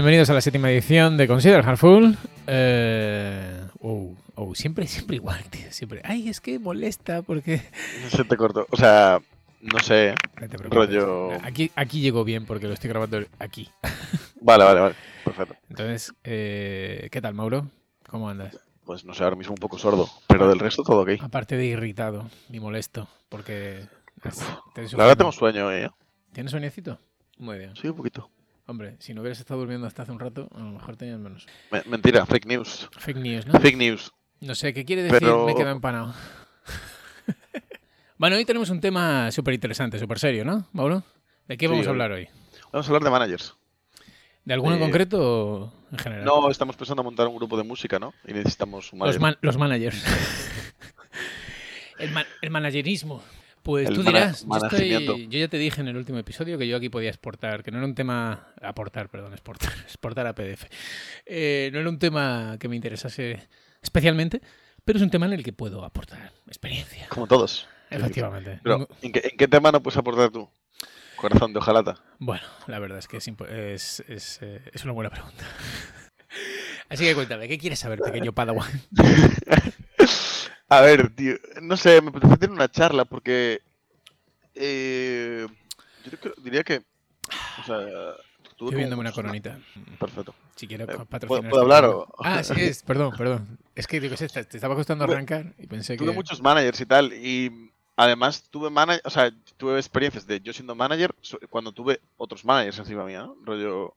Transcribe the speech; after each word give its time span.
Bienvenidos 0.00 0.30
a 0.30 0.32
la 0.32 0.40
séptima 0.40 0.70
edición 0.70 1.18
de 1.18 1.28
Consider 1.28 1.62
Hardful. 1.62 2.16
Eh, 2.46 3.60
oh, 3.82 4.14
oh, 4.34 4.54
siempre, 4.54 4.86
siempre 4.86 5.16
igual, 5.16 5.44
tío. 5.50 5.70
Siempre. 5.70 6.00
Ay, 6.04 6.30
es 6.30 6.40
que 6.40 6.58
molesta 6.58 7.20
porque. 7.20 7.60
Se 8.08 8.24
te 8.24 8.34
cortó. 8.38 8.66
O 8.70 8.78
sea, 8.78 9.20
no 9.60 9.78
sé. 9.80 10.14
No 10.40 10.48
te 10.48 10.56
preocupes. 10.56 10.70
Rollo. 10.70 11.32
Aquí, 11.44 11.70
aquí 11.76 12.00
llegó 12.00 12.24
bien 12.24 12.46
porque 12.46 12.66
lo 12.66 12.72
estoy 12.72 12.88
grabando 12.88 13.22
aquí. 13.38 13.68
Vale, 14.40 14.64
vale, 14.64 14.80
vale. 14.80 14.94
Perfecto. 15.22 15.54
Entonces, 15.68 16.14
eh, 16.24 17.10
¿qué 17.12 17.20
tal, 17.20 17.34
Mauro? 17.34 17.66
¿Cómo 18.08 18.30
andas? 18.30 18.58
Pues 18.86 19.04
no 19.04 19.12
sé, 19.12 19.22
ahora 19.22 19.36
mismo 19.36 19.52
un 19.52 19.60
poco 19.60 19.76
sordo. 19.76 20.08
Pero 20.28 20.48
del 20.48 20.60
resto 20.60 20.82
todo 20.82 21.02
ok. 21.02 21.10
Aparte 21.20 21.58
de 21.58 21.66
irritado 21.66 22.30
y 22.48 22.58
molesto, 22.58 23.06
porque. 23.28 23.84
te 24.72 24.82
La 24.96 25.04
verdad 25.04 25.18
tengo 25.18 25.32
sueño, 25.32 25.70
¿eh? 25.70 25.90
¿Tienes 26.32 26.52
sueñecito? 26.52 26.98
Muy 27.36 27.58
bien. 27.58 27.76
Sí, 27.76 27.88
un 27.88 27.96
poquito. 27.96 28.30
Hombre, 28.70 28.94
si 29.00 29.14
no 29.14 29.20
hubieras 29.20 29.40
estado 29.40 29.58
durmiendo 29.58 29.88
hasta 29.88 30.02
hace 30.04 30.12
un 30.12 30.20
rato, 30.20 30.48
a 30.54 30.58
lo 30.60 30.70
mejor 30.70 30.96
tenías 30.96 31.18
menos. 31.18 31.44
Me- 31.72 31.82
mentira, 31.86 32.24
fake 32.24 32.46
news. 32.46 32.88
Fake 32.96 33.16
news, 33.16 33.44
¿no? 33.44 33.58
Fake 33.58 33.76
news. 33.76 34.12
No 34.40 34.54
sé, 34.54 34.72
¿qué 34.72 34.84
quiere 34.84 35.02
decir? 35.02 35.18
Pero- 35.18 35.44
Me 35.44 35.52
he 35.52 35.54
quedado 35.56 35.74
empanado. 35.74 36.14
bueno, 38.16 38.36
hoy 38.36 38.44
tenemos 38.44 38.70
un 38.70 38.80
tema 38.80 39.32
súper 39.32 39.54
interesante, 39.54 39.98
súper 39.98 40.20
serio, 40.20 40.44
¿no, 40.44 40.68
Mauro? 40.72 41.02
¿De 41.48 41.56
qué 41.56 41.66
Sí, 41.66 41.70
vamos 41.72 41.86
a 41.88 41.90
hablar 41.90 42.12
hoy? 42.12 42.28
Vamos 42.72 42.86
a 42.86 42.90
hablar 42.90 43.02
de 43.02 43.10
managers. 43.10 43.56
¿De 44.44 44.54
alguno 44.54 44.76
en 44.76 44.82
Eh, 44.82 44.84
concreto 44.84 45.18
o 45.20 45.72
en 45.90 45.98
general? 45.98 46.24
No, 46.24 46.48
estamos 46.48 46.76
pensando 46.76 47.02
en 47.02 47.06
montar 47.06 47.26
un 47.26 47.34
grupo 47.36 47.56
de 47.56 47.64
música, 47.64 47.98
¿no? 47.98 48.14
Y 48.24 48.32
necesitamos 48.32 48.92
un 48.92 49.00
los, 49.00 49.18
manager. 49.18 49.20
man- 49.20 49.38
los 49.40 49.56
managers. 49.56 50.04
el, 51.98 52.12
man- 52.12 52.26
el 52.40 52.50
managerismo. 52.50 53.20
Pues 53.70 53.88
El 53.88 53.94
tú 53.94 54.02
dirás, 54.02 54.44
yo, 54.46 54.56
estoy- 54.56 55.28
yo 55.28 55.38
ya 55.38 55.48
te 55.48 55.56
dije 55.58 55.80
en 55.80 55.86
el 55.88 55.96
último 55.96 56.18
episodio 56.18 56.58
que 56.58 56.66
yo 56.66 56.76
aquí 56.76 56.88
podía 56.88 57.08
exportar, 57.08 57.62
que 57.62 57.70
no 57.70 57.78
era 57.78 57.86
un 57.86 57.94
tema... 57.94 58.48
Aportar, 58.60 59.08
perdón, 59.08 59.32
exportar, 59.32 59.72
exportar 59.84 60.26
a 60.26 60.34
PDF. 60.34 60.64
Eh, 61.26 61.70
no 61.72 61.78
era 61.78 61.88
un 61.88 61.98
tema 61.98 62.56
que 62.58 62.68
me 62.68 62.74
interesase 62.76 63.46
especialmente, 63.80 64.40
pero 64.84 64.98
es 64.98 65.02
un 65.04 65.10
tema 65.10 65.26
en 65.26 65.34
el 65.34 65.44
que 65.44 65.52
puedo 65.52 65.84
aportar 65.84 66.32
experiencia. 66.48 67.06
Como 67.10 67.26
todos. 67.28 67.68
Efectivamente. 67.90 68.58
Pero, 68.62 68.88
¿en 69.02 69.12
qué, 69.12 69.20
en 69.30 69.36
qué 69.36 69.46
tema 69.48 69.70
no 69.70 69.80
puedes 69.82 69.96
aportar 69.98 70.30
tú? 70.30 70.48
Corazón 71.16 71.52
de 71.52 71.58
ojalata. 71.60 72.02
Bueno, 72.18 72.42
la 72.66 72.78
verdad 72.80 72.98
es 72.98 73.06
que 73.06 73.18
es, 73.18 73.28
impo- 73.28 73.48
es, 73.48 74.00
es, 74.08 74.38
eh, 74.42 74.62
es 74.72 74.82
una 74.84 74.92
buena 74.94 75.10
pregunta. 75.10 75.44
Así 76.88 77.04
que 77.04 77.14
cuéntame, 77.14 77.46
¿qué 77.46 77.56
quieres 77.58 77.78
saber, 77.78 78.00
pequeño 78.00 78.32
Padawan? 78.32 78.68
A 80.70 80.80
ver, 80.80 81.14
tío, 81.14 81.34
no 81.62 81.76
sé, 81.76 82.00
me 82.00 82.08
apetece 82.10 82.36
tener 82.36 82.54
una 82.54 82.70
charla 82.70 83.04
porque 83.04 83.60
eh, 84.54 85.46
yo 86.04 86.18
creo- 86.18 86.34
diría 86.42 86.62
que, 86.62 86.82
o 87.60 87.62
sea, 87.64 87.76
Estoy 88.50 88.76
viéndome 88.76 89.00
una 89.00 89.12
coronita. 89.12 89.58
Perfecto. 89.98 90.34
Si 90.54 90.68
quieres 90.68 90.86
Eh, 90.88 90.92
¿puedo- 91.26 91.42
puedo 91.48 91.62
hablar 91.62 91.84
o- 91.86 92.06
Ah, 92.18 92.44
sí 92.44 92.52
es, 92.58 92.82
perdón, 92.86 93.12
perdón. 93.16 93.58
Es 93.74 93.86
que 93.86 94.00
digo, 94.00 94.14
te 94.16 94.26
estaba 94.26 94.74
costando 94.74 95.04
arrancar 95.04 95.54
y 95.58 95.66
pensé 95.66 95.94
que... 95.94 96.04
Tuve 96.04 96.12
muchos 96.12 96.42
managers 96.42 96.78
y 96.80 96.86
tal, 96.86 97.12
y 97.14 97.70
además 97.96 98.44
tuve 98.50 98.68
manager, 98.68 99.00
o 99.04 99.10
sea, 99.10 99.32
tuve 99.56 99.78
experiencias 99.78 100.26
de 100.26 100.40
yo 100.40 100.52
siendo 100.52 100.74
manager 100.74 101.14
cuando 101.48 101.72
tuve 101.72 102.00
otros 102.18 102.44
managers 102.44 102.78
encima 102.78 103.04
mía, 103.04 103.22
¿no? 103.22 103.34
Rollo. 103.44 103.94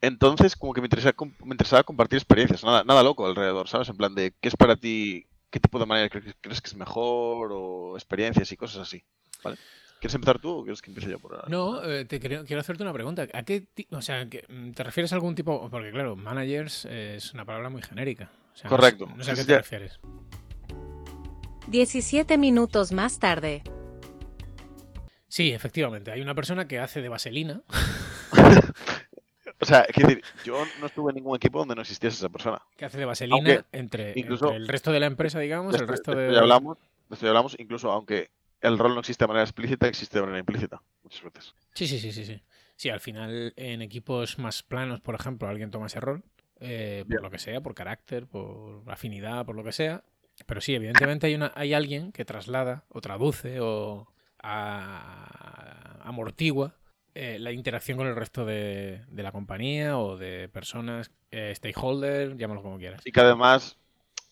Entonces, 0.00 0.56
como 0.56 0.72
que 0.72 0.80
me 0.80 0.86
interesaba, 0.86 1.14
me 1.44 1.52
interesaba 1.52 1.82
compartir 1.84 2.16
experiencias, 2.16 2.64
nada, 2.64 2.82
nada 2.82 3.02
loco 3.02 3.26
alrededor, 3.26 3.68
¿sabes? 3.68 3.88
En 3.90 3.96
plan 3.98 4.14
de 4.14 4.32
qué 4.40 4.48
es 4.48 4.56
para 4.56 4.76
ti, 4.76 5.26
qué 5.56 5.60
tipo 5.60 5.78
de 5.78 5.86
manager 5.86 6.22
cre- 6.22 6.34
crees 6.40 6.60
que 6.60 6.68
es 6.68 6.76
mejor, 6.76 7.50
o 7.52 7.96
experiencias 7.96 8.52
y 8.52 8.56
cosas 8.58 8.82
así, 8.82 9.02
¿vale? 9.42 9.56
¿Quieres 9.98 10.14
empezar 10.14 10.38
tú 10.38 10.50
o 10.50 10.62
quieres 10.62 10.82
que 10.82 10.90
empiece 10.90 11.10
yo 11.10 11.18
por 11.18 11.34
ahora? 11.34 11.48
No, 11.48 11.82
eh, 11.82 12.04
te 12.04 12.20
quiero, 12.20 12.44
quiero 12.44 12.60
hacerte 12.60 12.82
una 12.82 12.92
pregunta. 12.92 13.26
¿A 13.32 13.42
qué 13.44 13.66
o 13.90 14.02
sea, 14.02 14.26
que, 14.28 14.44
mm, 14.48 14.72
te 14.72 14.84
refieres 14.84 15.10
a 15.12 15.14
algún 15.14 15.34
tipo? 15.34 15.70
Porque 15.70 15.90
claro, 15.90 16.14
managers 16.14 16.84
eh, 16.90 17.14
es 17.16 17.32
una 17.32 17.46
palabra 17.46 17.70
muy 17.70 17.80
genérica. 17.80 18.30
O 18.52 18.56
sea, 18.56 18.68
Correcto. 18.68 19.08
No 19.16 19.24
sé, 19.24 19.30
a 19.30 19.34
qué 19.34 19.44
te 19.44 19.52
ya. 19.52 19.56
refieres. 19.58 19.98
17 21.68 22.36
minutos 22.36 22.92
más 22.92 23.18
tarde. 23.18 23.62
Sí, 25.28 25.52
efectivamente. 25.52 26.12
Hay 26.12 26.20
una 26.20 26.34
persona 26.34 26.68
que 26.68 26.78
hace 26.78 27.00
de 27.00 27.08
vaselina. 27.08 27.62
O 29.66 29.68
sea, 29.68 29.84
quiero 29.92 30.08
decir, 30.10 30.24
yo 30.44 30.64
no 30.78 30.86
estuve 30.86 31.10
en 31.10 31.16
ningún 31.16 31.34
equipo 31.34 31.58
donde 31.58 31.74
no 31.74 31.80
existiese 31.82 32.18
esa 32.18 32.28
persona. 32.28 32.62
Que 32.76 32.84
hace 32.84 32.98
de 32.98 33.04
vaselina 33.04 33.36
Aunque, 33.36 33.64
entre, 33.72 34.12
incluso- 34.14 34.44
entre 34.46 34.56
el 34.58 34.68
resto 34.68 34.92
de 34.92 35.00
la 35.00 35.06
empresa, 35.06 35.40
digamos, 35.40 35.74
el 35.74 35.80
esto- 35.80 35.90
resto 35.90 36.14
de 36.14 36.32
ya 36.32 36.38
hablamos, 36.38 36.78
esto 37.10 37.26
ya 37.26 37.30
hablamos, 37.30 37.56
incluso 37.58 37.90
aunque 37.90 38.30
el 38.60 38.78
rol 38.78 38.94
no 38.94 39.00
existe 39.00 39.24
de 39.24 39.28
manera 39.28 39.42
explícita, 39.42 39.88
existe 39.88 40.18
de 40.18 40.22
manera 40.22 40.38
implícita, 40.38 40.80
muchas 41.02 41.20
veces. 41.24 41.52
Sí, 41.74 41.88
sí, 41.88 41.98
sí, 41.98 42.12
sí, 42.12 42.24
sí. 42.24 42.40
Sí, 42.76 42.90
al 42.90 43.00
final 43.00 43.52
en 43.56 43.82
equipos 43.82 44.38
más 44.38 44.62
planos, 44.62 45.00
por 45.00 45.16
ejemplo, 45.16 45.48
alguien 45.48 45.72
toma 45.72 45.86
ese 45.88 45.98
rol, 45.98 46.22
eh, 46.60 47.00
por 47.02 47.08
Bien. 47.08 47.22
lo 47.24 47.30
que 47.30 47.38
sea, 47.40 47.60
por 47.60 47.74
carácter, 47.74 48.28
por 48.28 48.82
afinidad, 48.86 49.44
por 49.44 49.56
lo 49.56 49.64
que 49.64 49.72
sea. 49.72 50.04
Pero 50.46 50.60
sí, 50.60 50.76
evidentemente 50.76 51.26
hay, 51.26 51.34
una, 51.34 51.50
hay 51.56 51.74
alguien 51.74 52.12
que 52.12 52.24
traslada 52.24 52.84
o 52.88 53.00
traduce 53.00 53.58
o 53.60 54.06
a- 54.42 56.00
amortigua 56.04 56.74
eh, 57.18 57.38
la 57.38 57.50
interacción 57.50 57.96
con 57.96 58.06
el 58.06 58.14
resto 58.14 58.44
de, 58.44 59.00
de 59.08 59.22
la 59.22 59.32
compañía 59.32 59.98
o 59.98 60.18
de 60.18 60.50
personas, 60.50 61.10
eh, 61.30 61.50
stakeholder, 61.56 62.36
llámalo 62.36 62.60
como 62.62 62.76
quieras. 62.76 63.00
Y 63.06 63.10
que 63.10 63.20
además 63.20 63.78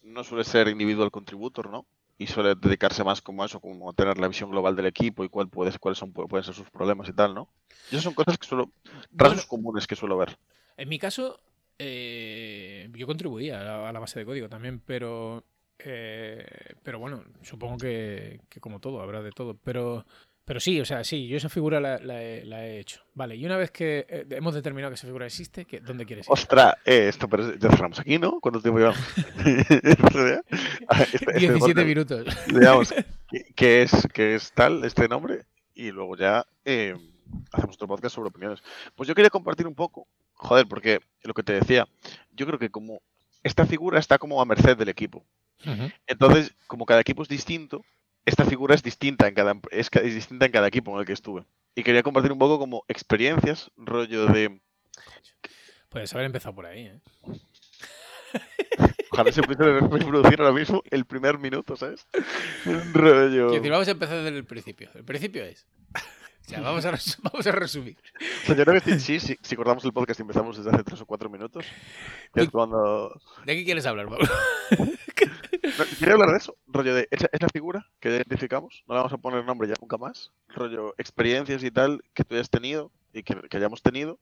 no 0.03 0.23
suele 0.23 0.45
ser 0.45 0.69
individual 0.69 1.11
contributor, 1.11 1.71
¿no? 1.71 1.87
Y 2.19 2.27
suele 2.27 2.55
dedicarse 2.55 3.03
más 3.03 3.23
como 3.23 3.43
a 3.43 3.47
eso, 3.47 3.59
como 3.59 3.89
a 3.89 3.95
tener 3.95 4.19
la 4.19 4.29
visión 4.29 4.51
global 4.51 4.77
del 4.77 4.85
equipo 4.85 5.25
y 5.25 5.31
cuál 5.31 5.49
puede, 5.49 5.77
cuáles 5.79 5.99
son, 5.99 6.13
pueden 6.13 6.45
ser 6.45 6.55
sus 6.55 6.69
problemas 6.69 7.09
y 7.09 7.15
tal, 7.15 7.35
¿no? 7.35 7.49
Y 7.91 7.95
esas 7.95 8.05
son 8.05 8.13
cosas 8.13 8.37
que 8.37 8.47
suelo, 8.47 8.71
rasgos 9.13 9.47
comunes 9.47 9.87
que 9.87 9.97
suelo 9.97 10.19
ver. 10.19 10.37
En 10.77 10.91
mi 10.91 10.99
caso, 10.99 11.41
eh, 11.79 12.91
yo 12.93 13.07
contribuía 13.07 13.63
a 13.63 13.65
la, 13.65 13.89
a 13.89 13.93
la 13.95 14.01
base 14.01 14.19
de 14.19 14.27
código 14.27 14.51
también, 14.51 14.81
pero, 14.85 15.43
eh, 15.79 16.47
pero 16.83 16.99
bueno, 16.99 17.25
supongo 17.41 17.79
que, 17.79 18.43
que 18.51 18.61
como 18.61 18.79
todo, 18.79 19.01
habrá 19.01 19.23
de 19.23 19.33
todo. 19.33 19.55
Pero, 19.65 20.05
pero 20.45 20.61
sí, 20.61 20.81
o 20.81 20.85
sea, 20.85 21.05
sí, 21.05 21.27
yo 21.27 21.37
esa 21.37 21.49
figura 21.49 21.81
la, 21.81 21.99
la 21.99 22.23
he, 22.23 22.45
la 22.45 22.65
he 22.67 22.79
hecho. 22.81 23.01
Vale, 23.15 23.35
y 23.37 23.45
una 23.47 23.57
vez 23.57 23.71
que 23.71 24.07
eh, 24.09 24.27
hemos 24.31 24.55
determinado 24.55 24.91
que 24.91 24.97
esa 24.97 25.07
figura 25.07 25.27
existe, 25.27 25.65
¿qué- 25.65 25.81
¿dónde 25.81 26.05
quieres 26.07 26.27
ir? 26.27 26.33
Ostras, 26.33 26.75
eh, 26.85 27.09
esto 27.09 27.29
pero 27.29 27.55
ya 27.57 27.71
cerramos 27.71 27.99
aquí, 27.99 28.19
¿no? 28.19 28.41
¿Cuánto 28.41 28.61
tiempo 28.61 28.79
llevamos? 28.79 28.99
Ah, 30.89 31.03
este- 31.03 31.17
este 31.17 31.39
17 31.39 31.59
podcast, 31.59 31.87
minutos. 31.87 32.27
digamos, 32.47 32.93
que- 33.31 33.45
que 33.57 33.83
es, 33.83 34.07
que 34.13 34.35
es 34.35 34.53
tal 34.53 34.85
este 34.85 35.09
nombre 35.09 35.45
y 35.75 35.91
luego 35.91 36.17
ya 36.17 36.45
eh, 36.65 36.95
hacemos 37.53 37.77
otro 37.77 37.89
podcast 37.89 38.15
sobre 38.15 38.29
opiniones. 38.29 38.61
Pues 38.95 39.09
yo 39.09 39.15
quería 39.15 39.31
compartir 39.31 39.67
un 39.67 39.75
poco, 39.75 40.07
joder, 40.35 40.67
porque 40.69 41.01
lo 41.23 41.35
que 41.35 41.43
te 41.43 41.55
decía, 41.55 41.89
yo 42.33 42.47
creo 42.47 42.59
que 42.59 42.71
como 42.71 43.01
esta 43.43 43.67
figura 43.67 43.99
está 43.99 44.19
como 44.19 44.41
a 44.41 44.45
merced 44.45 44.77
del 44.77 44.89
equipo. 44.89 45.25
Entonces, 46.07 46.55
como 46.67 46.85
cada 46.85 47.01
equipo 47.01 47.23
es 47.23 47.29
distinto, 47.29 47.83
esta 48.27 48.45
figura 48.45 48.75
es 48.75 48.83
distinta 48.83 49.29
en 49.29 49.35
cada 49.35 49.55
es, 49.71 49.91
distinta 49.91 50.47
en 50.47 50.53
cada 50.53 50.69
equipo 50.69 50.93
en 50.93 51.01
el 51.01 51.07
que 51.07 51.13
estuve. 51.13 51.45
Y 51.75 51.83
quería 51.83 52.03
compartir 52.03 52.33
un 52.33 52.39
poco 52.39 52.59
como 52.59 52.85
experiencias, 52.89 53.71
rollo 53.77 54.27
de 54.27 54.61
Puedes 55.89 56.13
haber 56.15 56.27
empezado 56.27 56.55
por 56.55 56.67
ahí, 56.67 56.87
¿eh? 56.87 57.01
ojalá 59.13 59.31
se 59.31 59.43
pudiera 59.43 59.79
reproducir 59.79 60.41
ahora 60.41 60.53
mismo 60.53 60.83
el 60.91 61.05
primer 61.05 61.39
minuto, 61.39 61.77
¿sabes? 61.77 62.07
Rollo. 62.93 63.53
Decir, 63.53 63.71
vamos 63.71 63.87
a 63.87 63.93
empezar 63.93 64.17
desde 64.17 64.37
el 64.37 64.45
principio. 64.45 64.91
El 64.95 65.05
principio 65.05 65.45
es... 65.45 65.67
O 66.47 66.49
sea, 66.49 66.61
vamos 66.61 66.85
a, 66.85 66.91
vamos 67.23 67.47
a 67.47 67.53
resumir. 67.53 67.97
O 68.43 68.47
sea, 68.47 68.57
yo 68.57 68.65
creo 68.65 68.81
que 68.81 68.99
sí, 68.99 69.19
sí, 69.19 69.39
si 69.41 69.57
cortamos 69.57 69.85
el 69.85 69.93
podcast 69.93 70.21
y 70.21 70.23
empezamos 70.23 70.57
desde 70.57 70.71
hace 70.71 70.85
tres 70.85 71.01
o 71.01 71.07
cuatro 71.07 71.31
minutos, 71.31 71.65
ya 72.35 72.43
es 72.43 72.51
cuando 72.51 73.19
¿De 73.47 73.57
qué 73.57 73.65
quieres 73.65 73.87
hablar, 73.87 74.09
Pablo? 74.09 74.29
Quería 75.99 76.15
hablar 76.15 76.31
de 76.31 76.37
eso, 76.39 76.57
rollo 76.67 76.95
de 76.95 77.09
esa, 77.11 77.29
esa 77.33 77.49
figura 77.53 77.87
que 78.01 78.09
identificamos, 78.11 78.85
no 78.87 78.95
le 78.95 78.99
vamos 78.99 79.13
a 79.13 79.19
poner 79.19 79.45
nombre 79.45 79.69
ya 79.69 79.75
nunca 79.81 79.97
más, 79.99 80.33
rollo 80.49 80.95
experiencias 80.99 81.63
y 81.65 81.71
tal 81.71 82.03
que 82.15 82.25
tú 82.25 82.35
hayas 82.35 82.51
tenido 82.51 82.91
y 83.13 83.23
que, 83.23 83.35
que 83.49 83.57
hayamos 83.57 83.83
tenido, 83.83 84.19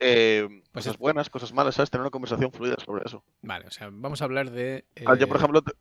eh, 0.00 0.46
Pues 0.48 0.84
cosas 0.84 0.94
es- 0.94 0.98
buenas, 0.98 1.30
cosas 1.30 1.52
malas, 1.52 1.74
¿sabes? 1.76 1.90
Tener 1.90 2.02
una 2.02 2.10
conversación 2.10 2.50
fluida 2.52 2.76
sobre 2.84 3.04
eso. 3.06 3.22
Vale, 3.42 3.66
o 3.66 3.70
sea, 3.70 3.88
vamos 3.92 4.20
a 4.20 4.24
hablar 4.24 4.50
de... 4.50 4.84
Ah, 5.06 5.14
yo, 5.18 5.28
por 5.28 5.36
eh, 5.36 5.40
ejemplo, 5.40 5.62
te- 5.62 5.72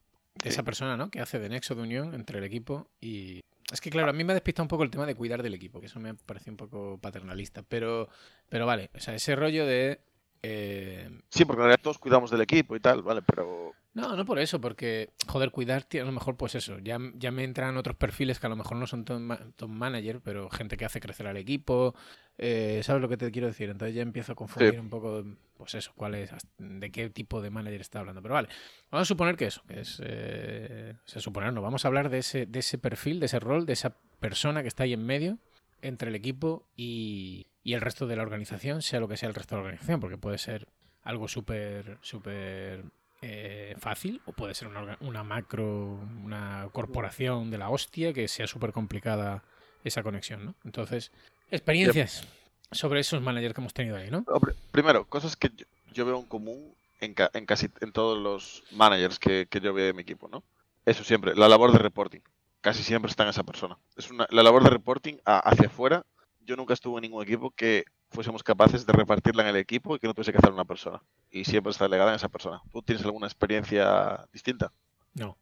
de 0.44 0.50
esa 0.50 0.64
persona, 0.64 0.98
¿no? 0.98 1.10
Que 1.10 1.22
hace 1.22 1.40
de 1.40 1.50
nexo 1.50 1.76
de 1.76 1.82
unión 1.82 2.14
entre 2.14 2.38
el 2.40 2.44
equipo 2.44 2.88
y... 3.02 3.42
Es 3.72 3.82
que, 3.82 3.90
claro, 3.90 4.12
a 4.12 4.14
mí 4.14 4.24
me 4.24 4.32
ha 4.34 4.36
despistado 4.36 4.64
un 4.66 4.68
poco 4.68 4.84
el 4.84 4.92
tema 4.92 5.08
de 5.08 5.16
cuidar 5.16 5.42
del 5.42 5.56
equipo, 5.56 5.80
que 5.80 5.88
eso 5.88 6.00
me 6.00 6.14
parece 6.14 6.52
un 6.52 6.58
poco 6.58 7.00
paternalista, 7.02 7.64
pero, 7.64 8.10
pero 8.48 8.66
vale, 8.68 8.92
o 8.94 9.00
sea, 9.00 9.16
ese 9.16 9.36
rollo 9.36 9.66
de... 9.66 10.00
eh, 10.48 11.10
sí, 11.30 11.44
porque 11.46 11.62
en 11.62 11.66
realidad 11.68 11.82
todos 11.84 11.98
cuidamos 11.98 12.30
del 12.30 12.42
equipo 12.42 12.76
y 12.76 12.80
tal, 12.80 13.02
¿vale? 13.02 13.22
Pero 13.24 13.74
No, 13.96 14.16
no 14.16 14.26
por 14.26 14.38
eso, 14.40 14.62
porque, 14.62 15.10
joder, 15.28 15.50
cuidar, 15.52 15.84
tío, 15.84 16.04
a 16.04 16.06
lo 16.06 16.12
mejor, 16.12 16.36
pues 16.38 16.54
eso, 16.56 16.78
ya, 16.80 17.00
ya 17.16 17.32
me 17.32 17.44
entran 17.44 17.78
otros 17.78 17.96
perfiles 17.96 18.40
que 18.40 18.46
a 18.46 18.50
lo 18.50 18.56
mejor 18.56 18.78
no 18.78 18.86
son 18.88 19.06
top, 19.06 19.20
ma- 19.20 19.40
top 19.56 19.70
manager, 19.70 20.20
pero 20.22 20.50
gente 20.50 20.78
que 20.78 20.86
hace 20.86 21.00
crecer 21.00 21.26
al 21.28 21.38
equipo, 21.38 21.96
eh, 22.38 22.82
¿sabes 22.84 23.02
lo 23.02 23.10
que 23.10 23.18
te 23.18 23.32
quiero 23.32 23.48
decir? 23.48 23.70
Entonces 23.70 23.96
ya 23.96 24.02
empiezo 24.02 24.34
a 24.34 24.36
confundir 24.36 24.80
un 24.80 24.90
poco, 24.90 25.24
pues 25.58 25.74
eso, 25.76 25.94
cuál 25.96 26.16
es, 26.16 26.32
de 26.60 26.92
qué 26.92 27.10
tipo 27.10 27.42
de 27.42 27.50
manager 27.50 27.82
está 27.82 28.00
hablando. 28.00 28.22
Pero 28.22 28.34
vale, 28.36 28.50
vamos 28.92 29.08
a 29.08 29.10
suponer 29.10 29.36
que 29.38 29.46
eso, 29.48 29.64
que 29.68 29.80
es, 29.80 30.02
eh, 30.06 30.94
o 31.06 31.08
sea, 31.08 31.22
suponer, 31.22 31.54
no, 31.54 31.62
vamos 31.62 31.86
a 31.86 31.88
hablar 31.88 32.10
de 32.10 32.20
ese, 32.20 32.46
de 32.46 32.60
ese 32.60 32.78
perfil, 32.78 33.20
de 33.20 33.26
ese 33.28 33.40
rol, 33.40 33.66
de 33.66 33.74
esa 33.74 33.96
persona 34.20 34.62
que 34.62 34.68
está 34.68 34.84
ahí 34.84 34.94
en 34.94 35.06
medio, 35.06 35.38
entre 35.82 36.10
el 36.10 36.16
equipo 36.16 36.68
y, 36.76 37.48
y 37.66 37.74
el 37.74 37.82
resto 37.82 38.06
de 38.06 38.16
la 38.16 38.22
organización 38.22 38.82
sea 38.84 39.02
lo 39.02 39.10
que 39.10 39.18
sea 39.18 39.28
el 39.28 39.36
resto 39.36 39.56
de 39.56 39.62
la 39.62 39.66
organización, 39.66 40.00
porque 40.00 40.18
puede 40.18 40.38
ser 40.38 40.68
algo 41.04 41.28
súper, 41.28 41.98
súper 42.02 42.86
eh, 43.22 43.76
fácil 43.80 44.22
o 44.26 44.34
puede 44.34 44.54
ser 44.54 44.68
una, 44.68 44.98
una, 45.02 45.24
macro, 45.24 46.00
una 46.24 46.70
corporación 46.72 47.50
de 47.50 47.58
la 47.58 47.70
hostia 47.70 48.14
que 48.14 48.28
sea 48.28 48.46
súper 48.46 48.72
complicada 48.72 49.44
esa 49.84 50.04
conexión, 50.04 50.46
¿no? 50.46 50.56
Entonces, 50.64 51.12
experiencias 51.50 52.28
sobre 52.72 53.00
esos 53.00 53.20
managers 53.22 53.56
que 53.56 53.62
hemos 53.62 53.74
tenido 53.74 53.98
ahí, 53.98 54.12
¿no? 54.12 54.24
Primero, 54.72 55.06
cosas 55.06 55.36
que 55.36 55.50
yo, 55.50 55.66
yo 55.92 56.06
veo 56.06 56.20
en 56.20 56.26
común 56.26 56.76
en, 57.00 57.16
ca 57.16 57.32
en, 57.34 57.48
casi 57.48 57.68
en 57.82 57.92
todos 57.92 58.18
los 58.18 58.64
managers 58.72 59.18
que, 59.18 59.48
que 59.50 59.60
yo 59.60 59.74
veo 59.74 59.88
de 59.88 59.94
mi 59.94 60.04
equipo, 60.04 60.28
¿no? 60.28 60.44
Eso 60.86 61.04
siempre, 61.04 61.34
la 61.36 61.50
labor 61.50 61.72
de 61.72 61.80
reporting. 61.80 62.22
Casi 62.62 62.84
siempre 62.84 63.10
está 63.10 63.24
en 63.24 63.30
esa 63.30 63.44
persona. 63.44 63.78
Es 63.96 64.12
una, 64.12 64.28
la 64.30 64.44
labor 64.44 64.64
de 64.64 64.70
reporting 64.70 65.16
a, 65.26 65.40
hacia 65.40 65.68
afuera. 65.68 66.06
Yo 66.46 66.56
nunca 66.56 66.74
estuve 66.74 66.98
en 66.98 67.04
ningún 67.04 67.24
equipo 67.24 67.52
que 67.52 67.86
fuésemos 68.10 68.44
capaces 68.44 68.86
de 68.86 68.94
repartirla 68.94 69.44
en 69.44 69.50
el 69.50 69.56
equipo 69.58 69.96
y 69.96 70.00
que 70.00 70.08
no 70.08 70.14
tuviese 70.14 70.32
que 70.32 70.38
hacer 70.38 70.54
una 70.54 70.66
persona. 70.66 71.02
Y 71.32 71.46
siempre 71.46 71.72
está 71.72 71.86
delegada 71.86 72.12
en 72.12 72.16
esa 72.16 72.30
persona. 72.30 72.62
¿Tú 72.72 72.82
tienes 72.82 73.04
alguna 73.04 73.28
experiencia 73.28 74.26
distinta? 74.32 74.72
No. 75.14 75.38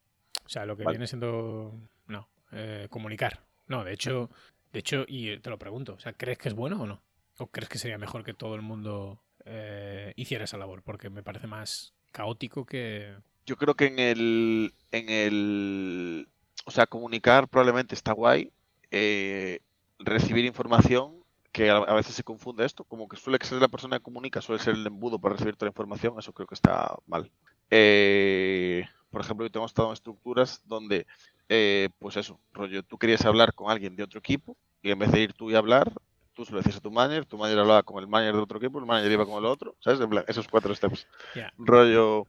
O 0.45 0.49
sea, 0.49 0.65
lo 0.65 0.75
que 0.75 0.83
vale. 0.83 0.97
viene 0.97 1.07
siendo. 1.07 1.73
No. 2.07 2.27
Eh, 2.51 2.87
comunicar. 2.89 3.45
No, 3.67 3.83
de 3.83 3.93
hecho. 3.93 4.29
De 4.71 4.79
hecho, 4.79 5.05
y 5.07 5.37
te 5.37 5.51
lo 5.51 5.59
pregunto, 5.59 5.93
o 5.93 5.99
sea, 5.99 6.13
¿crees 6.13 6.39
que 6.39 6.49
es 6.49 6.55
bueno 6.55 6.81
o 6.81 6.87
no? 6.87 7.03
¿O 7.37 7.45
crees 7.47 7.69
que 7.69 7.77
sería 7.77 7.99
mejor 7.99 8.23
que 8.23 8.33
todo 8.33 8.55
el 8.55 8.63
mundo 8.63 9.21
eh, 9.45 10.13
hiciera 10.15 10.45
esa 10.45 10.57
labor? 10.57 10.81
Porque 10.81 11.11
me 11.11 11.21
parece 11.21 11.45
más 11.45 11.93
caótico 12.11 12.65
que. 12.65 13.15
Yo 13.45 13.55
creo 13.55 13.75
que 13.75 13.85
en 13.85 13.99
el. 13.99 14.73
En 14.91 15.09
el. 15.09 16.27
O 16.65 16.71
sea, 16.71 16.87
comunicar 16.87 17.47
probablemente 17.47 17.93
está 17.93 18.13
guay. 18.13 18.51
Eh, 18.89 19.59
recibir 19.99 20.45
información 20.45 21.23
que 21.51 21.69
a, 21.69 21.93
veces 21.93 22.15
se 22.15 22.23
confunde 22.23 22.65
esto, 22.65 22.83
como 22.83 23.07
que 23.07 23.15
suele 23.15 23.37
ser 23.43 23.61
la 23.61 23.67
persona 23.67 23.99
que 23.99 24.03
comunica, 24.03 24.41
suele 24.41 24.61
ser 24.61 24.73
el 24.73 24.87
embudo 24.87 25.19
para 25.19 25.33
recibir 25.33 25.55
toda 25.55 25.67
la 25.67 25.71
información, 25.71 26.15
eso 26.17 26.33
creo 26.33 26.47
que 26.47 26.55
está 26.55 26.95
mal. 27.05 27.31
Eh, 27.69 28.83
por 29.11 29.21
ejemplo, 29.21 29.45
yo 29.45 29.51
tengo 29.51 29.67
estado 29.67 29.89
en 29.89 29.93
estructuras 29.93 30.61
donde, 30.65 31.05
eh, 31.49 31.89
pues 31.99 32.17
eso, 32.17 32.39
rollo, 32.53 32.81
tú 32.81 32.97
querías 32.97 33.23
hablar 33.25 33.53
con 33.53 33.69
alguien 33.69 33.95
de 33.95 34.01
otro 34.01 34.19
equipo 34.19 34.57
y 34.81 34.89
en 34.89 34.97
vez 34.97 35.11
de 35.11 35.21
ir 35.21 35.33
tú 35.33 35.51
y 35.51 35.55
hablar, 35.55 35.93
tú 36.33 36.43
se 36.43 36.51
lo 36.51 36.57
decías 36.57 36.77
a 36.77 36.81
tu 36.81 36.91
manager, 36.91 37.25
tu 37.25 37.37
manager 37.37 37.59
hablaba 37.59 37.83
con 37.83 38.01
el 38.01 38.09
manager 38.09 38.35
de 38.35 38.41
otro 38.41 38.57
equipo, 38.57 38.79
el 38.79 38.87
manager 38.87 39.11
iba 39.11 39.25
con 39.25 39.37
el 39.37 39.45
otro, 39.45 39.75
¿sabes? 39.79 40.01
En 40.01 40.09
plan, 40.09 40.25
esos 40.27 40.47
cuatro 40.47 40.73
steps. 40.73 41.07
Yeah. 41.35 41.53
Rollo... 41.57 42.25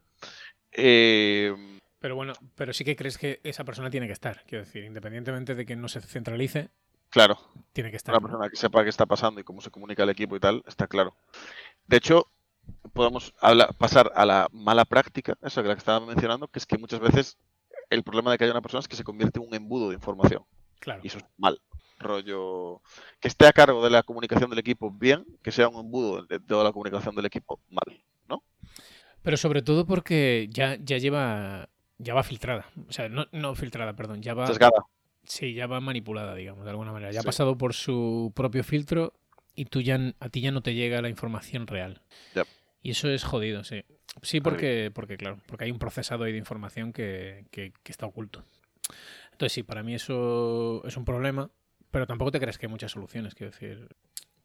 Eh, 0.77 1.55
pero 2.05 2.17
bueno, 2.17 2.35
pero 2.55 2.75
sí 2.75 2.85
que 2.85 2.97
crees 2.97 3.17
que 3.17 3.41
esa 3.45 3.65
persona 3.65 3.89
tiene 3.89 4.07
que 4.07 4.13
estar, 4.13 4.43
quiero 4.47 4.67
decir, 4.67 4.85
independientemente 4.85 5.55
de 5.55 5.65
que 5.65 5.77
no 5.77 5.89
se 5.89 6.03
centralice, 6.03 6.69
Claro. 7.15 7.39
Tiene 7.73 7.93
que 7.93 7.97
estar. 7.97 8.13
Una 8.13 8.21
persona 8.21 8.51
que 8.51 8.57
sepa 8.57 8.83
qué 8.83 8.91
está 8.91 9.07
pasando 9.07 9.41
y 9.41 9.45
cómo 9.45 9.61
se 9.61 9.71
comunica 9.71 10.03
el 10.03 10.11
equipo 10.11 10.35
y 10.35 10.41
tal, 10.41 10.65
está 10.67 10.89
claro. 10.89 11.15
De 11.87 11.97
hecho, 11.97 12.27
podemos 12.93 13.33
hablar, 13.41 13.73
pasar 13.79 14.11
a 14.17 14.27
la 14.27 14.49
mala 14.51 14.85
práctica, 14.85 15.39
eso 15.41 15.63
que 15.63 15.69
la 15.69 15.75
que 15.77 15.79
estaba 15.79 16.05
mencionando, 16.05 16.49
que 16.49 16.59
es 16.59 16.67
que 16.67 16.77
muchas 16.77 16.99
veces 16.99 17.39
el 17.89 18.03
problema 18.03 18.33
de 18.33 18.39
que 18.39 18.45
haya 18.45 18.53
una 18.53 18.63
persona 18.63 18.81
es 18.81 18.89
que 18.89 18.97
se 18.97 19.05
convierte 19.05 19.39
en 19.39 19.47
un 19.47 19.55
embudo 19.55 19.91
de 19.91 19.95
información. 19.95 20.43
Claro. 20.81 21.03
Y 21.05 21.07
eso 21.07 21.19
es 21.19 21.25
mal. 21.39 21.61
Rollo. 22.01 22.83
Que 23.21 23.29
esté 23.29 23.47
a 23.47 23.53
cargo 23.53 23.85
de 23.85 23.91
la 23.91 24.03
comunicación 24.03 24.51
del 24.51 24.59
equipo 24.59 24.91
bien, 24.91 25.25
que 25.41 25.53
sea 25.53 25.69
un 25.69 25.79
embudo 25.79 26.25
de 26.25 26.41
toda 26.41 26.65
la 26.65 26.73
comunicación 26.73 27.15
del 27.15 27.27
equipo 27.27 27.61
mal, 27.71 28.03
¿no? 28.29 28.43
Pero 29.23 29.37
sobre 29.37 29.63
todo 29.63 29.87
porque 29.87 30.49
ya, 30.51 30.77
ya 30.81 30.99
lleva. 30.99 31.69
Ya 31.99 32.13
va 32.13 32.25
filtrada. 32.25 32.67
O 32.89 32.93
sea, 32.93 33.09
no, 33.09 33.27
no 33.31 33.55
filtrada, 33.55 33.95
perdón. 33.95 34.21
Ya 34.21 34.35
va. 34.35 34.49
Sesgada. 34.49 34.85
Sí, 35.25 35.55
ya 35.55 35.67
va 35.67 35.81
manipulada, 35.81 36.35
digamos, 36.35 36.65
de 36.65 36.71
alguna 36.71 36.93
manera. 36.93 37.13
Ya 37.13 37.23
sí. 37.23 37.27
ha 37.27 37.29
pasado 37.29 37.57
por 37.57 37.75
su 37.75 38.33
propio 38.35 38.63
filtro 38.65 39.13
y 39.55 39.67
tú 39.67 39.81
ya, 39.81 39.99
a 40.21 40.29
ti 40.29 40.41
ya 40.41 40.51
no 40.51 40.63
te 40.63 40.75
llega 40.75 41.01
la 41.03 41.09
información 41.09 41.67
real. 41.67 42.03
Yep. 42.35 42.47
Y 42.83 42.91
eso 42.91 43.09
es 43.09 43.25
jodido, 43.25 43.65
sí. 43.65 43.85
Sí, 44.23 44.41
porque, 44.41 44.91
porque 44.95 45.17
claro, 45.17 45.39
porque 45.47 45.65
hay 45.65 45.71
un 45.71 45.79
procesado 45.79 46.25
ahí 46.25 46.33
de 46.33 46.39
información 46.39 46.93
que, 46.93 47.47
que, 47.51 47.73
que, 47.83 47.93
está 47.93 48.07
oculto. 48.07 48.45
Entonces, 49.33 49.53
sí, 49.53 49.63
para 49.63 49.83
mí 49.83 49.95
eso 49.95 50.83
es 50.85 50.97
un 50.97 51.05
problema, 51.05 51.51
pero 51.91 52.07
tampoco 52.07 52.31
te 52.31 52.41
crees 52.41 52.59
que 52.59 52.67
hay 52.67 52.71
muchas 52.71 52.93
soluciones, 52.93 53.35
quiero 53.35 53.53
decir. 53.53 53.89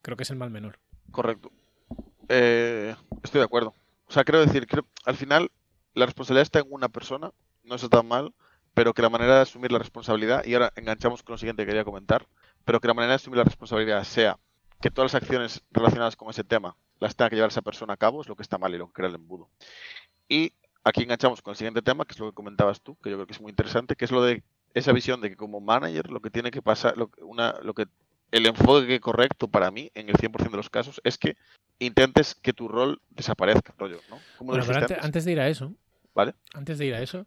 Creo 0.02 0.18
que 0.18 0.24
es 0.24 0.30
el 0.32 0.38
mal 0.38 0.50
menor. 0.50 0.80
Correcto. 1.12 1.52
Eh, 2.30 2.96
estoy 3.24 3.40
de 3.40 3.46
acuerdo. 3.46 3.76
O 4.08 4.12
sea, 4.12 4.24
quiero 4.24 4.44
decir, 4.44 4.66
creo, 4.66 4.88
al 5.06 5.16
final 5.16 5.52
la 5.94 6.06
responsabilidad 6.06 6.44
está 6.44 6.60
en 6.60 6.68
una 6.70 6.90
persona, 6.90 7.32
no 7.64 7.76
está 7.76 7.90
tan 7.90 8.08
mal, 8.08 8.34
pero 8.80 8.94
que 8.94 9.02
la 9.02 9.10
manera 9.10 9.36
de 9.36 9.42
asumir 9.42 9.74
la 9.74 9.80
responsabilidad, 9.80 10.46
y 10.46 10.54
ahora 10.54 10.72
enganchamos 10.78 11.22
con 11.22 11.34
lo 11.34 11.38
siguiente 11.38 11.64
que 11.64 11.68
quería 11.68 11.84
comentar, 11.84 12.26
pero 12.64 12.80
que 12.80 12.88
la 12.88 12.94
manera 12.94 13.12
de 13.12 13.16
asumir 13.16 13.40
la 13.40 13.44
responsabilidad 13.44 14.06
sea 14.06 14.40
que 14.80 14.90
todas 14.90 15.12
las 15.12 15.22
acciones 15.22 15.62
relacionadas 15.70 16.16
con 16.16 16.30
ese 16.30 16.46
tema 16.46 16.78
las 17.02 17.14
tenga 17.14 17.30
que 17.30 17.36
llevar 17.36 17.50
esa 17.50 17.62
persona 17.62 17.96
a 17.96 17.98
cabo, 17.98 18.22
es 18.22 18.30
lo 18.30 18.38
que 18.38 18.42
está 18.42 18.58
mal 18.58 18.74
y 18.74 18.78
lo 18.78 18.88
que 18.88 18.94
crea 18.94 19.10
el 19.10 19.16
embudo. 19.16 19.50
Y 20.30 20.54
aquí 20.86 21.04
enganchamos 21.04 21.42
con 21.42 21.52
el 21.52 21.58
siguiente 21.58 21.82
tema, 21.82 22.06
que 22.06 22.14
es 22.14 22.20
lo 22.20 22.30
que 22.30 22.34
comentabas 22.34 22.80
tú, 22.80 22.96
que 23.04 23.10
yo 23.10 23.18
creo 23.18 23.28
que 23.28 23.34
es 23.34 23.42
muy 23.42 23.50
interesante, 23.50 23.98
que 23.98 24.06
es 24.06 24.12
lo 24.12 24.24
de 24.24 24.44
esa 24.74 24.94
visión 24.94 25.20
de 25.20 25.30
que 25.30 25.36
como 25.36 25.60
manager 25.60 26.10
lo 26.10 26.22
que 26.22 26.30
tiene 26.30 26.50
que 26.50 26.62
pasar, 26.62 26.98
lo, 26.98 27.12
una, 27.24 27.56
lo 27.62 27.74
que 27.74 27.86
el 28.32 28.46
enfoque 28.46 29.02
correcto 29.02 29.50
para 29.50 29.72
mí, 29.72 29.92
en 29.94 30.08
el 30.08 30.16
100% 30.16 30.52
de 30.52 30.56
los 30.56 30.70
casos, 30.70 31.02
es 31.04 31.18
que 31.18 31.36
intentes 31.80 32.34
que 32.34 32.54
tu 32.54 32.70
rol 32.70 33.02
desaparezca, 33.10 33.74
rollo, 33.78 34.00
¿no? 34.10 34.20
Bueno, 34.40 34.64
pero 34.66 34.80
antes, 34.80 34.98
antes 35.02 35.26
de 35.26 35.34
ir 35.34 35.42
a 35.42 35.50
eso, 35.50 35.74
¿Vale? 36.14 36.34
Antes 36.54 36.78
de 36.78 36.86
ir 36.88 36.96
a 36.96 37.02
eso, 37.02 37.26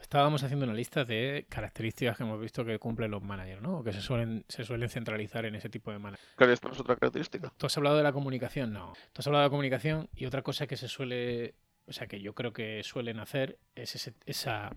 estábamos 0.00 0.42
haciendo 0.42 0.64
una 0.66 0.74
lista 0.74 1.04
de 1.04 1.46
características 1.48 2.16
que 2.16 2.24
hemos 2.24 2.40
visto 2.40 2.64
que 2.64 2.78
cumplen 2.78 3.10
los 3.10 3.22
managers, 3.22 3.62
¿no? 3.62 3.78
O 3.78 3.84
que 3.84 3.92
se 3.92 4.00
suelen, 4.00 4.44
se 4.48 4.64
suelen 4.64 4.88
centralizar 4.88 5.46
en 5.46 5.54
ese 5.54 5.68
tipo 5.68 5.90
de 5.92 5.98
managers. 5.98 6.28
Claro, 6.36 6.52
esto 6.52 6.68
no 6.68 6.74
es 6.74 6.80
otra 6.80 6.96
característica. 6.96 7.52
¿Tú 7.56 7.66
has 7.66 7.76
hablado 7.76 7.96
de 7.96 8.02
la 8.02 8.12
comunicación? 8.12 8.72
No. 8.72 8.92
Tú 9.12 9.20
has 9.20 9.26
hablado 9.26 9.42
de 9.42 9.46
la 9.46 9.50
comunicación 9.50 10.10
y 10.14 10.26
otra 10.26 10.42
cosa 10.42 10.66
que 10.66 10.76
se 10.76 10.88
suele, 10.88 11.54
o 11.86 11.92
sea, 11.92 12.06
que 12.06 12.20
yo 12.20 12.34
creo 12.34 12.52
que 12.52 12.82
suelen 12.82 13.20
hacer 13.20 13.58
es 13.76 13.94
ese, 13.94 14.14
esa, 14.26 14.72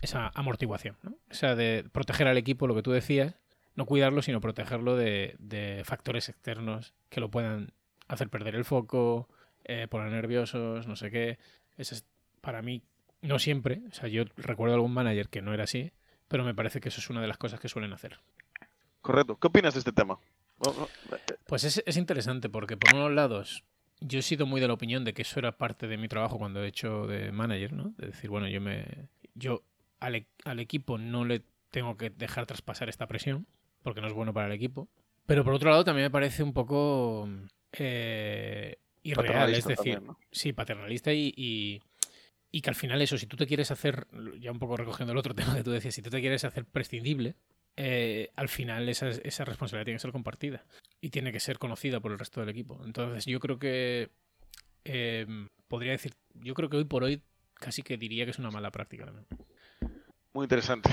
esa 0.00 0.30
amortiguación, 0.34 0.96
¿no? 1.02 1.16
O 1.30 1.34
sea, 1.34 1.54
de 1.54 1.84
proteger 1.92 2.26
al 2.26 2.38
equipo, 2.38 2.66
lo 2.66 2.74
que 2.74 2.82
tú 2.82 2.92
decías, 2.92 3.36
no 3.74 3.86
cuidarlo, 3.86 4.22
sino 4.22 4.40
protegerlo 4.40 4.96
de, 4.96 5.36
de 5.38 5.82
factores 5.84 6.28
externos 6.28 6.94
que 7.08 7.20
lo 7.20 7.30
puedan 7.30 7.72
hacer 8.08 8.28
perder 8.28 8.54
el 8.54 8.64
foco, 8.64 9.28
eh, 9.64 9.86
poner 9.88 10.10
nerviosos, 10.10 10.86
no 10.86 10.96
sé 10.96 11.10
qué. 11.10 11.38
Ese 11.76 11.94
es, 11.94 12.04
para 12.40 12.62
mí, 12.62 12.82
no 13.22 13.38
siempre, 13.38 13.82
o 13.90 13.94
sea, 13.94 14.08
yo 14.08 14.24
recuerdo 14.36 14.74
algún 14.74 14.92
manager 14.92 15.28
que 15.28 15.42
no 15.42 15.54
era 15.54 15.64
así, 15.64 15.92
pero 16.28 16.44
me 16.44 16.54
parece 16.54 16.80
que 16.80 16.88
eso 16.88 17.00
es 17.00 17.08
una 17.08 17.20
de 17.20 17.28
las 17.28 17.38
cosas 17.38 17.60
que 17.60 17.68
suelen 17.68 17.92
hacer. 17.92 18.18
Correcto. 19.00 19.36
¿Qué 19.36 19.46
opinas 19.46 19.74
de 19.74 19.80
este 19.80 19.92
tema? 19.92 20.18
Pues 21.46 21.64
es, 21.64 21.82
es 21.86 21.96
interesante 21.96 22.48
porque 22.48 22.76
por 22.76 22.94
unos 22.94 23.12
lados 23.12 23.64
yo 24.00 24.18
he 24.18 24.22
sido 24.22 24.46
muy 24.46 24.60
de 24.60 24.68
la 24.68 24.74
opinión 24.74 25.04
de 25.04 25.14
que 25.14 25.22
eso 25.22 25.38
era 25.38 25.56
parte 25.56 25.86
de 25.86 25.96
mi 25.96 26.08
trabajo 26.08 26.38
cuando 26.38 26.62
he 26.62 26.68
hecho 26.68 27.06
de 27.06 27.32
manager, 27.32 27.72
¿no? 27.72 27.94
De 27.96 28.08
decir, 28.08 28.30
bueno, 28.30 28.48
yo 28.48 28.60
me 28.60 29.08
yo 29.34 29.62
al, 30.00 30.16
e 30.16 30.26
al 30.44 30.60
equipo 30.60 30.98
no 30.98 31.24
le 31.24 31.42
tengo 31.70 31.96
que 31.96 32.10
dejar 32.10 32.46
traspasar 32.46 32.88
esta 32.88 33.06
presión 33.06 33.46
porque 33.82 34.00
no 34.00 34.06
es 34.06 34.12
bueno 34.12 34.32
para 34.32 34.46
el 34.46 34.52
equipo. 34.52 34.88
Pero 35.26 35.44
por 35.44 35.54
otro 35.54 35.70
lado 35.70 35.84
también 35.84 36.06
me 36.06 36.10
parece 36.10 36.42
un 36.42 36.52
poco 36.52 37.28
eh, 37.72 38.76
irreal, 39.02 39.50
es 39.50 39.64
decir, 39.64 39.76
también, 39.76 40.06
¿no? 40.06 40.18
sí, 40.30 40.52
paternalista 40.52 41.12
y, 41.12 41.32
y 41.36 41.82
y 42.54 42.60
que 42.60 42.70
al 42.70 42.76
final 42.76 43.00
eso, 43.00 43.16
si 43.16 43.26
tú 43.26 43.36
te 43.36 43.46
quieres 43.46 43.70
hacer, 43.70 44.06
ya 44.38 44.52
un 44.52 44.58
poco 44.58 44.76
recogiendo 44.76 45.12
el 45.12 45.18
otro 45.18 45.34
tema 45.34 45.56
que 45.56 45.64
tú 45.64 45.70
decías, 45.70 45.94
si 45.94 46.02
tú 46.02 46.10
te 46.10 46.20
quieres 46.20 46.44
hacer 46.44 46.66
prescindible, 46.66 47.34
eh, 47.76 48.30
al 48.36 48.50
final 48.50 48.88
esa, 48.90 49.08
esa, 49.08 49.46
responsabilidad 49.46 49.86
tiene 49.86 49.96
que 49.96 50.02
ser 50.02 50.12
compartida 50.12 50.62
y 51.00 51.08
tiene 51.08 51.32
que 51.32 51.40
ser 51.40 51.58
conocida 51.58 52.00
por 52.00 52.12
el 52.12 52.18
resto 52.18 52.40
del 52.40 52.50
equipo. 52.50 52.78
Entonces 52.84 53.24
yo 53.24 53.40
creo 53.40 53.58
que 53.58 54.10
eh, 54.84 55.26
podría 55.66 55.92
decir, 55.92 56.12
yo 56.34 56.52
creo 56.52 56.68
que 56.68 56.76
hoy 56.76 56.84
por 56.84 57.02
hoy 57.02 57.22
casi 57.54 57.82
que 57.82 57.96
diría 57.96 58.26
que 58.26 58.32
es 58.32 58.38
una 58.38 58.50
mala 58.50 58.70
práctica. 58.70 59.10
Muy 60.34 60.44
interesante. 60.44 60.90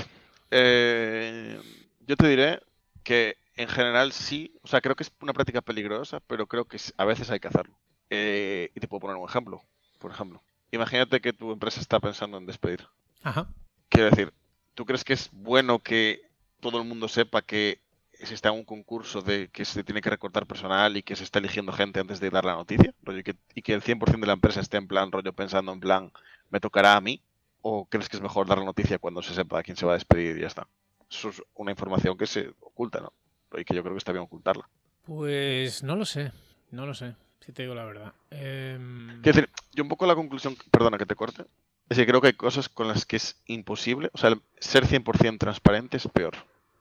Eh, 0.50 1.60
yo 2.06 2.16
te 2.16 2.26
diré 2.26 2.60
que 3.04 3.36
en 3.56 3.68
general 3.68 4.12
sí, 4.12 4.54
o 4.62 4.68
sea, 4.68 4.80
creo 4.80 4.96
que 4.96 5.02
es 5.02 5.12
una 5.20 5.34
práctica 5.34 5.60
peligrosa, 5.60 6.20
pero 6.20 6.46
creo 6.46 6.64
que 6.64 6.78
a 6.96 7.04
veces 7.04 7.30
hay 7.30 7.40
que 7.40 7.48
hacerlo. 7.48 7.78
Eh, 8.08 8.70
y 8.74 8.80
te 8.80 8.88
puedo 8.88 9.00
poner 9.00 9.16
un 9.16 9.28
ejemplo, 9.28 9.62
por 9.98 10.10
ejemplo 10.10 10.42
imagínate 10.72 11.20
que 11.20 11.32
tu 11.32 11.52
empresa 11.52 11.80
está 11.80 12.00
pensando 12.00 12.38
en 12.38 12.46
despedir. 12.46 12.86
Ajá. 13.22 13.48
Quiero 13.88 14.10
decir, 14.10 14.32
¿tú 14.74 14.84
crees 14.86 15.04
que 15.04 15.12
es 15.12 15.30
bueno 15.32 15.78
que 15.80 16.22
todo 16.60 16.78
el 16.80 16.86
mundo 16.86 17.08
sepa 17.08 17.42
que 17.42 17.80
se 18.12 18.34
está 18.34 18.50
en 18.50 18.56
un 18.56 18.64
concurso 18.64 19.22
de 19.22 19.48
que 19.48 19.64
se 19.64 19.82
tiene 19.82 20.02
que 20.02 20.10
recortar 20.10 20.46
personal 20.46 20.96
y 20.96 21.02
que 21.02 21.16
se 21.16 21.24
está 21.24 21.38
eligiendo 21.38 21.72
gente 21.72 22.00
antes 22.00 22.20
de 22.20 22.30
dar 22.30 22.44
la 22.44 22.54
noticia? 22.54 22.94
Rollo, 23.02 23.20
y, 23.20 23.22
que, 23.22 23.36
y 23.54 23.62
que 23.62 23.72
el 23.72 23.82
100% 23.82 24.20
de 24.20 24.26
la 24.26 24.34
empresa 24.34 24.60
esté 24.60 24.76
en 24.76 24.86
plan, 24.86 25.10
rollo, 25.10 25.32
pensando 25.32 25.72
en 25.72 25.80
plan, 25.80 26.12
¿me 26.50 26.60
tocará 26.60 26.96
a 26.96 27.00
mí? 27.00 27.20
¿O 27.62 27.86
crees 27.86 28.08
que 28.08 28.16
es 28.16 28.22
mejor 28.22 28.46
dar 28.46 28.58
la 28.58 28.64
noticia 28.64 28.98
cuando 28.98 29.22
se 29.22 29.34
sepa 29.34 29.60
a 29.60 29.62
quién 29.62 29.76
se 29.76 29.86
va 29.86 29.92
a 29.92 29.96
despedir 29.96 30.36
y 30.36 30.42
ya 30.42 30.46
está? 30.46 30.66
Eso 31.10 31.30
es 31.30 31.42
una 31.54 31.72
información 31.72 32.16
que 32.16 32.26
se 32.26 32.54
oculta, 32.60 33.00
¿no? 33.00 33.12
Y 33.58 33.64
que 33.64 33.74
yo 33.74 33.82
creo 33.82 33.94
que 33.94 33.98
está 33.98 34.12
bien 34.12 34.24
ocultarla. 34.24 34.68
Pues 35.04 35.82
no 35.82 35.96
lo 35.96 36.04
sé, 36.04 36.32
no 36.70 36.86
lo 36.86 36.94
sé 36.94 37.16
si 37.44 37.52
te 37.52 37.62
digo 37.62 37.74
la 37.74 37.84
verdad. 37.84 38.12
Eh... 38.30 38.78
Quiero 39.22 39.36
decir, 39.36 39.50
yo 39.72 39.82
un 39.82 39.88
poco 39.88 40.06
la 40.06 40.14
conclusión, 40.14 40.56
perdona 40.70 40.98
que 40.98 41.06
te 41.06 41.14
corte, 41.16 41.44
es 41.88 41.96
que 41.98 42.06
creo 42.06 42.20
que 42.20 42.28
hay 42.28 42.32
cosas 42.34 42.68
con 42.68 42.88
las 42.88 43.04
que 43.06 43.16
es 43.16 43.40
imposible, 43.46 44.10
o 44.12 44.18
sea, 44.18 44.34
ser 44.58 44.84
100% 44.86 45.38
transparente 45.38 45.96
es 45.96 46.06
peor 46.08 46.34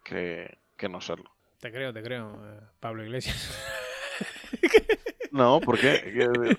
que, 0.03 0.57
que 0.77 0.89
no 0.89 1.01
serlo. 1.01 1.31
Te 1.59 1.71
creo, 1.71 1.91
te 1.93 2.01
creo, 2.01 2.35
eh, 2.45 2.59
Pablo 2.79 3.03
Iglesias. 3.03 3.57
No, 5.31 5.59
¿por 5.61 5.79
qué? 5.79 6.01
¿Qué- 6.13 6.57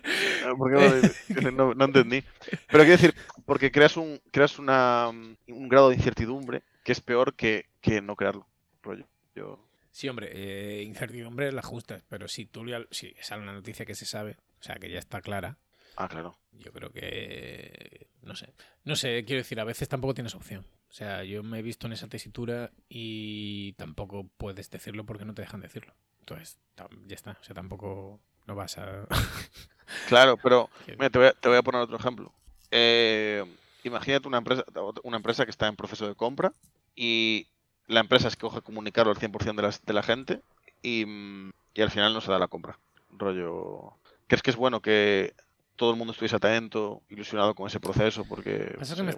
por 0.57 0.71
qué 0.71 1.51
no, 1.53 1.75
no 1.75 1.85
entendí. 1.85 2.23
Pero 2.69 2.85
quiero 2.85 2.91
decir, 2.93 3.15
porque 3.45 3.73
creas 3.73 3.97
un 3.97 4.21
creas 4.31 4.59
una, 4.59 5.09
un 5.09 5.69
grado 5.69 5.89
de 5.89 5.97
incertidumbre 5.97 6.63
que 6.85 6.93
es 6.93 7.01
peor 7.01 7.35
que, 7.35 7.67
que 7.81 8.01
no 8.01 8.15
crearlo. 8.15 8.47
Rollo. 8.83 9.05
Yo, 9.35 9.59
Sí, 9.91 10.09
hombre, 10.09 10.31
eh, 10.33 10.83
incertidumbre 10.83 11.53
la 11.53 11.63
justas, 11.63 12.03
pero 12.09 12.29
si 12.29 12.47
tú 12.47 12.67
ya, 12.67 12.81
si 12.91 13.15
sale 13.21 13.43
una 13.43 13.53
noticia 13.53 13.85
que 13.85 13.95
se 13.95 14.07
sabe, 14.07 14.37
o 14.61 14.63
sea, 14.63 14.77
que 14.77 14.91
ya 14.91 14.99
está 14.99 15.21
clara, 15.21 15.59
ah, 15.97 16.09
claro. 16.09 16.39
yo 16.53 16.73
creo 16.73 16.91
que 16.91 18.09
no 18.23 18.37
sé, 18.37 18.53
no 18.85 18.97
sé, 18.97 19.25
quiero 19.25 19.41
decir, 19.41 19.59
a 19.61 19.65
veces 19.65 19.89
tampoco 19.89 20.15
tienes 20.15 20.35
opción. 20.35 20.67
O 20.89 20.93
sea, 20.93 21.23
yo 21.23 21.43
me 21.43 21.61
he 21.61 21.63
visto 21.63 21.87
en 21.87 21.93
esa 21.93 22.09
tesitura 22.09 22.73
y 22.89 23.75
tampoco 23.75 24.27
puedes 24.37 24.71
decirlo 24.71 25.05
porque 25.07 25.25
no 25.25 25.35
te 25.35 25.43
dejan 25.43 25.61
decirlo. 25.61 25.95
Entonces, 26.19 26.59
ya 27.07 27.15
está, 27.15 27.39
o 27.41 27.45
sea, 27.45 27.55
tampoco 27.55 28.21
no 28.47 28.55
vas 28.55 28.77
a 28.79 29.07
Claro, 30.09 30.37
pero 30.37 30.69
mira, 30.87 31.11
te, 31.11 31.19
voy 31.19 31.29
a, 31.29 31.33
te 31.33 31.49
voy 31.49 31.59
a 31.59 31.63
poner 31.63 31.81
otro 31.81 31.97
ejemplo. 31.97 32.33
Eh, 32.71 33.45
imagínate 33.85 34.29
una 34.29 34.39
empresa, 34.39 34.65
una 35.03 35.17
empresa 35.17 35.45
que 35.45 35.51
está 35.51 35.69
en 35.69 35.77
proceso 35.77 36.07
de 36.07 36.15
compra 36.15 36.53
y 36.95 37.47
la 37.91 38.01
empresa 38.01 38.29
escoge 38.29 38.63
comunicarlo 38.63 39.13
al 39.13 39.19
100% 39.19 39.57
de 39.57 39.63
la, 39.63 39.75
de 39.85 39.93
la 39.93 40.03
gente 40.03 40.41
y, 40.83 41.05
mm, 41.07 41.51
y 41.75 41.83
al 41.83 41.91
final 41.91 42.13
no 42.15 42.21
se 42.21 42.31
da 42.31 42.39
la 42.39 42.49
compra. 42.49 42.79
Rollo. 43.11 43.95
¿Crees 44.27 44.43
que 44.43 44.51
es 44.51 44.57
bueno 44.57 44.81
que 44.81 45.35
todo 45.77 45.91
el 45.91 45.97
mundo 45.97 46.13
estuviese 46.13 46.37
atento, 46.37 47.03
ilusionado 47.09 47.55
con 47.55 47.67
ese 47.67 47.81
proceso? 47.81 48.25
Porque. 48.25 48.75
Pues, 48.77 48.95
que 48.95 49.03
me- 49.03 49.15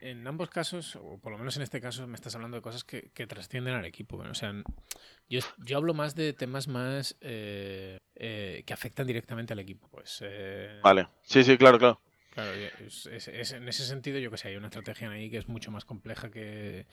en, 0.00 0.26
ambos 0.26 0.48
casos, 0.50 0.96
o 0.96 1.18
por 1.18 1.32
lo 1.32 1.38
menos 1.38 1.56
en 1.56 1.62
este 1.62 1.80
caso, 1.80 2.06
me 2.06 2.14
estás 2.14 2.34
hablando 2.34 2.56
de 2.56 2.62
cosas 2.62 2.84
que, 2.84 3.10
que 3.14 3.26
trascienden 3.26 3.74
al 3.74 3.84
equipo. 3.84 4.16
O 4.18 4.34
sea, 4.34 4.52
yo, 5.28 5.40
yo 5.58 5.76
hablo 5.76 5.94
más 5.94 6.14
de 6.14 6.32
temas 6.32 6.68
más 6.68 7.16
eh, 7.20 7.98
eh, 8.14 8.62
que 8.66 8.72
afectan 8.72 9.06
directamente 9.06 9.52
al 9.54 9.58
equipo. 9.58 9.88
Pues, 9.88 10.20
eh, 10.24 10.78
Vale. 10.82 11.08
Sí, 11.22 11.42
sí, 11.42 11.56
claro, 11.58 11.78
claro. 11.78 12.00
claro, 12.32 12.52
es- 12.86 13.06
es- 13.06 13.28
es- 13.28 13.52
en 13.52 13.66
ese 13.68 13.84
sentido, 13.84 14.18
yo 14.18 14.30
que 14.30 14.36
sé, 14.36 14.48
hay 14.48 14.56
una 14.56 14.68
estrategia 14.68 15.10
ahí 15.10 15.30
que 15.30 15.38
es 15.38 15.48
mucho 15.48 15.70
más 15.70 15.84
compleja 15.84 16.30
que, 16.30 16.86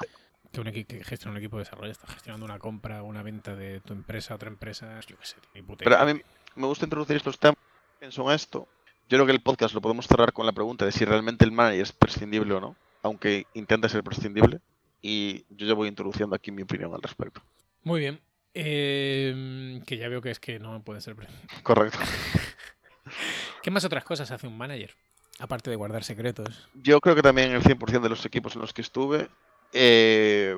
que 0.51 0.61
un 0.61 0.71
que 0.71 1.03
gestiona 1.03 1.31
un 1.31 1.37
equipo 1.37 1.57
de 1.57 1.63
desarrollo. 1.63 1.91
Estás 1.91 2.13
gestionando 2.13 2.45
una 2.45 2.59
compra, 2.59 3.03
una 3.03 3.23
venta 3.23 3.55
de 3.55 3.79
tu 3.81 3.93
empresa 3.93 4.33
a 4.33 4.35
otra 4.35 4.49
empresa, 4.49 4.99
yo 5.07 5.17
que 5.17 5.25
sé, 5.25 5.35
ni 5.55 5.61
puta 5.61 5.83
Pero 5.83 5.97
a 5.97 6.05
mí 6.05 6.19
me 6.55 6.67
gusta 6.67 6.85
introducir 6.85 7.15
estos 7.15 7.39
temas. 7.39 7.57
Pienso 7.99 8.27
en 8.29 8.35
esto. 8.35 8.67
Yo 9.09 9.17
creo 9.17 9.25
que 9.25 9.31
el 9.31 9.41
podcast 9.41 9.73
lo 9.73 9.81
podemos 9.81 10.07
cerrar 10.07 10.33
con 10.33 10.45
la 10.45 10.51
pregunta 10.51 10.85
de 10.85 10.91
si 10.91 11.05
realmente 11.05 11.45
el 11.45 11.51
manager 11.51 11.81
es 11.81 11.91
prescindible 11.91 12.53
o 12.53 12.59
no, 12.61 12.75
aunque 13.03 13.45
intenta 13.53 13.89
ser 13.89 14.03
prescindible. 14.03 14.59
Y 15.01 15.45
yo 15.49 15.65
ya 15.67 15.73
voy 15.73 15.87
introduciendo 15.87 16.35
aquí 16.35 16.51
mi 16.51 16.61
opinión 16.63 16.93
al 16.93 17.01
respecto. 17.01 17.41
Muy 17.83 17.99
bien. 18.01 18.19
Eh, 18.53 19.81
que 19.85 19.97
ya 19.97 20.07
veo 20.09 20.21
que 20.21 20.31
es 20.31 20.39
que 20.39 20.59
no 20.59 20.81
puede 20.83 21.01
ser. 21.01 21.15
pre- 21.15 21.27
Correcto. 21.63 21.97
¿Qué 23.63 23.71
más 23.71 23.83
otras 23.85 24.03
cosas 24.03 24.29
hace 24.31 24.47
un 24.47 24.57
manager? 24.57 24.95
Aparte 25.39 25.69
de 25.69 25.75
guardar 25.75 26.03
secretos. 26.03 26.67
Yo 26.75 26.99
creo 27.01 27.15
que 27.15 27.21
también 27.21 27.51
el 27.51 27.63
100% 27.63 28.01
de 28.01 28.09
los 28.09 28.25
equipos 28.25 28.55
en 28.55 28.61
los 28.61 28.73
que 28.73 28.81
estuve, 28.81 29.29
eh, 29.73 30.57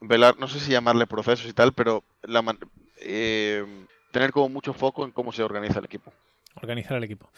velar, 0.00 0.38
no 0.38 0.48
sé 0.48 0.60
si 0.60 0.70
llamarle 0.70 1.06
procesos 1.06 1.46
y 1.48 1.52
tal, 1.52 1.72
pero 1.72 2.04
la 2.22 2.42
man- 2.42 2.58
eh, 2.98 3.64
tener 4.12 4.32
como 4.32 4.48
mucho 4.48 4.72
foco 4.72 5.04
en 5.04 5.12
cómo 5.12 5.32
se 5.32 5.42
organiza 5.42 5.78
el 5.78 5.84
equipo. 5.84 6.12
Organizar 6.56 6.96
al 6.96 7.04
equipo. 7.04 7.30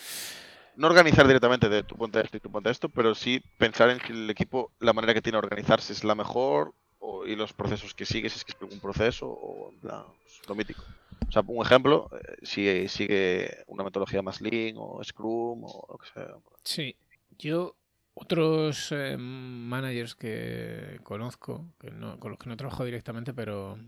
No 0.77 0.87
organizar 0.87 1.27
directamente 1.27 1.69
de 1.69 1.83
tu 1.83 1.97
ponte 1.97 2.21
esto 2.21 2.37
y 2.39 2.41
tu 2.41 2.51
ponte 2.51 2.71
esto, 2.71 2.89
pero 2.89 3.15
sí 3.15 3.43
pensar 3.59 3.91
en 3.91 3.99
que 3.99 4.13
el 4.13 4.31
equipo, 4.31 4.71
la 4.81 4.93
manera 4.95 5.13
que 5.13 5.21
tiene 5.21 5.37
de 5.37 5.45
organizarse 5.47 5.93
es 5.93 6.03
la 6.03 6.15
mejor 6.15 6.73
o- 6.99 7.27
y 7.27 7.37
los 7.37 7.53
procesos 7.53 7.93
que 7.95 8.07
sigue, 8.07 8.31
si 8.31 8.39
es 8.39 8.45
que 8.45 8.53
es 8.53 8.73
un 8.73 8.81
proceso 8.81 9.27
o 9.29 9.71
en 9.71 9.79
plan, 9.81 10.05
lo 10.49 10.55
mítico. 10.55 10.83
O 11.29 11.33
sea, 11.33 11.43
un 11.47 11.65
ejemplo, 11.65 12.09
eh, 12.13 12.37
si 12.43 12.89
sigue 12.89 13.65
una 13.67 13.85
metodología 13.85 14.23
más 14.23 14.41
Lean 14.41 14.77
o 14.79 15.03
Scrum 15.05 15.63
o 15.65 15.87
lo 15.91 15.99
que 15.99 16.07
sea. 16.13 16.29
Sí. 16.65 16.97
Yo, 17.39 17.75
otros 18.15 18.93
eh, 18.93 19.17
managers 19.19 20.15
que 20.15 20.99
conozco, 21.03 21.67
que 21.81 21.91
no, 21.91 22.19
con 22.19 22.31
los 22.33 22.39
que 22.39 22.49
no 22.49 22.57
trabajo 22.57 22.85
directamente, 22.85 23.33
pero 23.35 23.79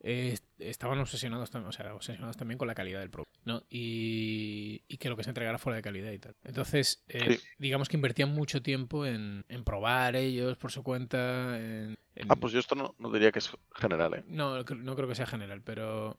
eh, 0.00 0.36
estaban 0.58 0.98
obsesionados, 1.00 1.54
o 1.54 1.72
sea, 1.72 1.94
obsesionados 1.94 2.36
también 2.36 2.58
con 2.58 2.68
la 2.68 2.74
calidad 2.74 3.00
del 3.00 3.10
producto, 3.10 3.38
¿no? 3.44 3.64
Y, 3.68 4.82
y 4.86 4.96
que 4.98 5.08
lo 5.08 5.16
que 5.16 5.24
se 5.24 5.30
entregara 5.30 5.58
fuera 5.58 5.76
de 5.76 5.82
calidad 5.82 6.12
y 6.12 6.18
tal. 6.18 6.36
Entonces, 6.44 7.02
eh, 7.08 7.38
Sí. 7.38 7.46
digamos 7.58 7.88
que 7.88 7.96
invertían 7.96 8.32
mucho 8.32 8.62
tiempo 8.62 9.06
en, 9.06 9.44
en 9.48 9.64
probar 9.64 10.14
ellos 10.14 10.56
por 10.56 10.70
su 10.70 10.82
cuenta. 10.82 11.56
En, 11.58 11.98
en- 12.14 12.30
Ah, 12.30 12.36
pues 12.36 12.52
yo 12.52 12.60
esto 12.60 12.74
no, 12.74 12.94
no 12.98 13.10
diría 13.10 13.32
que 13.32 13.40
es 13.40 13.50
general, 13.74 14.14
¿eh? 14.14 14.24
No, 14.28 14.62
no 14.62 14.96
creo 14.96 15.08
que 15.08 15.14
sea 15.14 15.26
general, 15.26 15.62
pero. 15.62 16.18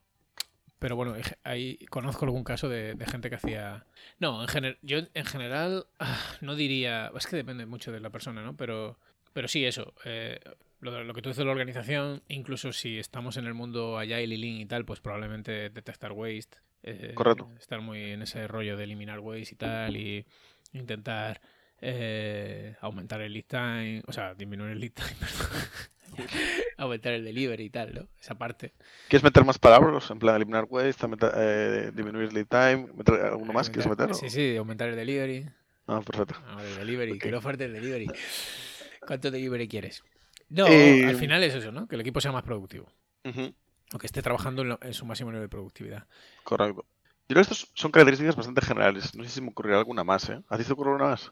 Pero 0.80 0.96
bueno, 0.96 1.14
ahí 1.44 1.78
conozco 1.90 2.24
algún 2.26 2.44
caso 2.46 2.70
de, 2.70 2.96
de 2.96 3.06
gente 3.06 3.30
que 3.30 3.36
hacía. 3.36 3.86
No, 4.20 4.42
en 4.42 4.48
general, 4.48 4.78
yo 4.82 5.00
en 5.14 5.26
general 5.26 5.86
ah, 6.00 6.18
no 6.42 6.56
diría. 6.56 7.12
Es 7.18 7.28
que 7.28 7.36
depende 7.36 7.66
mucho 7.66 7.92
de 7.92 8.00
la 8.00 8.10
persona, 8.10 8.42
¿no? 8.44 8.56
Pero, 8.56 8.98
pero 9.34 9.48
sí, 9.50 9.66
eso. 9.66 9.94
eh, 10.06 10.40
lo, 10.80 11.04
lo 11.04 11.14
que 11.14 11.22
tú 11.22 11.28
dices 11.30 11.40
de 11.40 11.46
la 11.46 11.52
organización, 11.52 12.24
incluso 12.30 12.72
si 12.72 12.98
estamos 12.98 13.36
en 13.36 13.46
el 13.46 13.54
mundo 13.54 13.98
agile 14.00 14.24
y 14.36 14.38
lean 14.38 14.56
y 14.62 14.66
tal, 14.66 14.86
pues 14.86 15.02
probablemente 15.02 15.70
detectar 15.70 16.14
waste. 16.14 16.58
eh, 16.84 17.12
Correcto. 17.14 17.52
Estar 17.60 17.82
muy 17.82 18.12
en 18.12 18.22
ese 18.22 18.48
rollo 18.48 18.78
de 18.78 18.86
eliminar 18.86 19.20
waste 19.20 19.56
y 19.56 19.58
tal, 19.58 19.98
y 19.98 20.26
intentar 20.72 21.42
eh, 21.82 22.76
aumentar 22.80 23.20
el 23.22 23.34
lead 23.34 23.44
time, 23.48 24.04
o 24.08 24.14
sea, 24.14 24.34
disminuir 24.36 24.72
el 24.72 24.80
lead 24.80 24.94
time, 24.94 25.16
perdón. 25.20 25.48
aumentar 26.78 27.13
el 27.13 27.24
delivery 27.25 27.66
y 27.66 27.70
tal, 27.70 27.94
¿no? 27.94 28.08
Esa 28.20 28.36
parte. 28.36 28.74
¿Quieres 29.08 29.24
meter 29.24 29.44
más 29.44 29.58
palabras? 29.58 30.10
En 30.12 30.20
plan, 30.20 30.36
eliminar 30.36 30.66
waste, 30.70 31.08
meter- 31.08 31.32
eh, 31.36 31.92
disminuir 31.94 32.32
lead 32.32 32.48
time, 32.48 32.88
meter 32.94 33.16
alguno 33.25 33.54
más? 33.54 33.70
¿Quieres 33.70 33.88
meter? 33.89 34.13
Sí, 34.13 34.30
sí, 34.30 34.56
aumentar 34.56 34.89
el 34.89 34.96
delivery. 34.96 35.46
Ah, 35.88 36.01
perfecto. 36.01 36.36
Ahora 36.48 36.68
el 36.70 36.75
delivery, 36.75 37.13
Ok. 37.13 37.20
que 37.20 37.32
no 37.32 37.42
falte 37.42 37.66
el 37.66 37.74
delivery. 37.74 38.08
¿Cuánto 39.08 39.32
delivery 39.32 39.68
quieres? 39.68 40.04
No, 40.50 40.66
Eh, 40.68 41.01
al 41.08 41.16
final 41.16 41.44
es 41.44 41.56
eso, 41.56 41.72
¿no? 41.72 41.88
Que 41.88 41.96
el 41.96 42.01
equipo 42.01 42.22
sea 42.22 42.32
más 42.32 42.44
productivo. 42.44 42.92
O 43.94 43.98
que 44.00 44.08
esté 44.08 44.22
trabajando 44.22 44.62
en, 44.63 44.70
lo- 44.70 44.80
en 44.82 44.94
su 44.94 45.06
máximo 45.06 45.32
nivel 45.32 45.46
de 45.46 45.50
productividad. 45.50 46.08
correcto. 46.44 46.86
Yo 47.28 47.36
creo 47.36 47.44
que 47.46 47.54
estas 47.54 47.68
son 47.75 47.92
características 47.92 48.36
bastante 48.36 48.62
generales. 48.62 49.13
No 49.16 49.24
sé 49.24 49.30
si 49.30 49.42
me 49.42 49.50
ocurrirá 49.50 49.78
alguna 49.78 50.04
más, 50.04 50.30
¿eh? 50.30 50.42
¿A 50.50 50.58
ti 50.58 50.63
te 50.63 50.74
ocurre 50.74 50.92
alguna 50.92 51.12
más? 51.12 51.32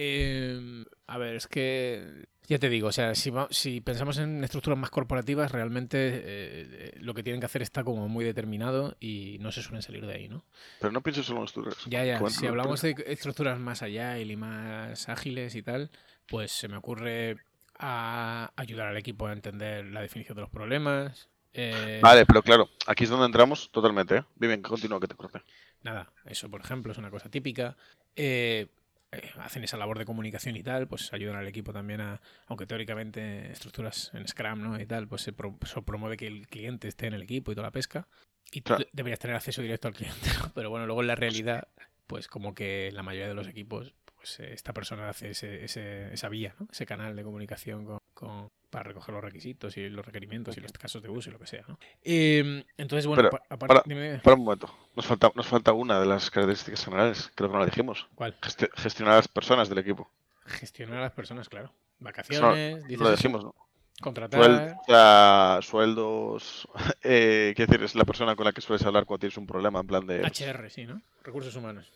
Eh, 0.00 0.84
a 1.08 1.18
ver, 1.18 1.34
es 1.34 1.48
que 1.48 2.26
ya 2.46 2.60
te 2.60 2.68
digo, 2.68 2.86
o 2.86 2.92
sea, 2.92 3.16
si, 3.16 3.32
si 3.50 3.80
pensamos 3.80 4.16
en 4.18 4.44
estructuras 4.44 4.78
más 4.78 4.90
corporativas, 4.90 5.50
realmente 5.50 5.98
eh, 6.00 6.94
lo 7.00 7.14
que 7.14 7.24
tienen 7.24 7.40
que 7.40 7.46
hacer 7.46 7.62
está 7.62 7.82
como 7.82 8.08
muy 8.08 8.24
determinado 8.24 8.96
y 9.00 9.38
no 9.40 9.50
se 9.50 9.60
suelen 9.60 9.82
salir 9.82 10.06
de 10.06 10.14
ahí, 10.14 10.28
¿no? 10.28 10.44
Pero 10.78 10.92
no 10.92 11.00
pienses 11.00 11.26
solo 11.26 11.40
en 11.40 11.46
estructuras. 11.46 11.84
Ya, 11.86 12.04
ya, 12.04 12.20
si 12.30 12.46
hablamos 12.46 12.80
de 12.82 12.94
estructuras 13.08 13.58
más 13.58 13.82
allá 13.82 14.20
y 14.20 14.36
más 14.36 15.08
ágiles 15.08 15.56
y 15.56 15.62
tal, 15.62 15.90
pues 16.28 16.52
se 16.52 16.68
me 16.68 16.76
ocurre 16.76 17.38
a 17.76 18.52
ayudar 18.54 18.86
al 18.86 18.96
equipo 18.98 19.26
a 19.26 19.32
entender 19.32 19.84
la 19.86 20.00
definición 20.00 20.36
de 20.36 20.42
los 20.42 20.50
problemas. 20.50 21.28
eh, 21.54 21.98
Vale, 22.00 22.24
pero 22.24 22.42
claro, 22.42 22.68
aquí 22.86 23.02
es 23.02 23.10
donde 23.10 23.26
entramos 23.26 23.68
totalmente, 23.72 24.18
¿eh? 24.18 24.24
Bien, 24.36 24.62
continúa 24.62 25.00
que 25.00 25.08
te 25.08 25.16
corte. 25.16 25.42
Nada, 25.82 26.12
eso 26.24 26.48
por 26.48 26.60
ejemplo 26.60 26.92
es 26.92 26.98
una 26.98 27.10
cosa 27.10 27.28
típica. 27.28 27.76
Eh, 28.14 28.68
eh, 29.12 29.30
hacen 29.38 29.64
esa 29.64 29.76
labor 29.76 29.98
de 29.98 30.04
comunicación 30.04 30.56
y 30.56 30.62
tal, 30.62 30.86
pues 30.88 31.12
ayudan 31.12 31.36
al 31.36 31.46
equipo 31.46 31.72
también 31.72 32.00
a, 32.00 32.20
aunque 32.46 32.66
teóricamente 32.66 33.50
estructuras 33.50 34.10
en 34.14 34.26
Scrum 34.28 34.62
¿no? 34.62 34.80
y 34.80 34.86
tal, 34.86 35.08
pues 35.08 35.22
se, 35.22 35.32
pro- 35.32 35.58
se 35.64 35.80
promueve 35.82 36.16
que 36.16 36.26
el 36.26 36.46
cliente 36.46 36.88
esté 36.88 37.06
en 37.06 37.14
el 37.14 37.22
equipo 37.22 37.50
y 37.52 37.54
toda 37.54 37.68
la 37.68 37.72
pesca. 37.72 38.06
Y 38.50 38.60
tú 38.62 38.74
Claro. 38.74 38.84
deberías 38.92 39.18
tener 39.18 39.36
acceso 39.36 39.60
directo 39.62 39.88
al 39.88 39.94
cliente, 39.94 40.28
¿no? 40.40 40.52
Pero 40.54 40.70
bueno, 40.70 40.86
luego 40.86 41.02
en 41.02 41.06
la 41.08 41.14
realidad, 41.16 41.68
pues 42.06 42.28
como 42.28 42.54
que 42.54 42.90
la 42.92 43.02
mayoría 43.02 43.28
de 43.28 43.34
los 43.34 43.46
equipos, 43.46 43.94
pues 44.18 44.38
eh, 44.40 44.52
esta 44.52 44.72
persona 44.72 45.08
hace 45.08 45.30
ese, 45.30 45.64
ese- 45.64 46.12
esa 46.12 46.28
vía, 46.28 46.54
¿no? 46.60 46.68
ese 46.70 46.84
canal 46.86 47.16
de 47.16 47.22
comunicación 47.22 47.84
con, 47.86 47.98
con- 48.14 48.50
para 48.70 48.82
recoger 48.84 49.14
los 49.14 49.24
requisitos 49.24 49.76
y 49.78 49.88
los 49.88 50.04
requerimientos 50.04 50.54
y 50.58 50.60
los 50.60 50.72
casos 50.72 51.02
de 51.02 51.08
uso 51.08 51.30
y 51.30 51.32
lo 51.32 51.38
que 51.38 51.46
sea. 51.46 51.64
¿no? 51.66 51.78
Eh, 52.02 52.64
entonces, 52.76 53.06
bueno, 53.06 53.22
Pero, 53.30 53.42
aparte, 53.48 53.66
para- 53.66 53.82
dime, 53.86 54.02
dime. 54.02 54.18
Para 54.18 54.36
un 54.36 54.44
momento. 54.44 54.68
Nos 54.94 55.06
falta, 55.06 55.32
nos 55.34 55.46
falta 55.46 55.72
una 55.72 55.98
de 56.00 56.04
las 56.06 56.30
características 56.30 56.84
generales. 56.84 57.32
Creo 57.34 57.48
que 57.48 57.52
no 57.54 57.60
la 57.60 57.66
dijimos. 57.66 58.06
¿cuál? 58.14 58.36
Gesti- 58.40 58.68
gestionar 58.76 59.14
a 59.14 59.16
las 59.18 59.28
personas 59.28 59.68
del 59.70 59.78
equipo. 59.78 60.10
Gestionar 60.44 60.98
a 60.98 61.02
las 61.02 61.12
personas, 61.12 61.48
claro. 61.48 61.72
Vacaciones, 62.00 62.84
dices 62.84 63.00
Lo 63.00 63.10
dijimos, 63.10 63.44
¿no? 63.44 63.54
contratar. 64.00 64.40
Suel- 64.40 64.76
o 64.80 64.84
sea, 64.86 65.58
sueldos. 65.62 66.68
Eh, 67.02 67.52
quiero 67.56 67.70
decir, 67.72 67.84
es 67.84 67.94
la 67.94 68.04
persona 68.04 68.36
con 68.36 68.44
la 68.44 68.52
que 68.52 68.60
sueles 68.60 68.84
hablar 68.84 69.04
cuando 69.06 69.20
tienes 69.20 69.38
un 69.38 69.46
problema, 69.46 69.80
en 69.80 69.86
plan 69.86 70.06
de. 70.06 70.20
HR, 70.22 70.68
sí, 70.70 70.84
¿no? 70.84 71.00
Recursos 71.22 71.54
humanos. 71.56 71.90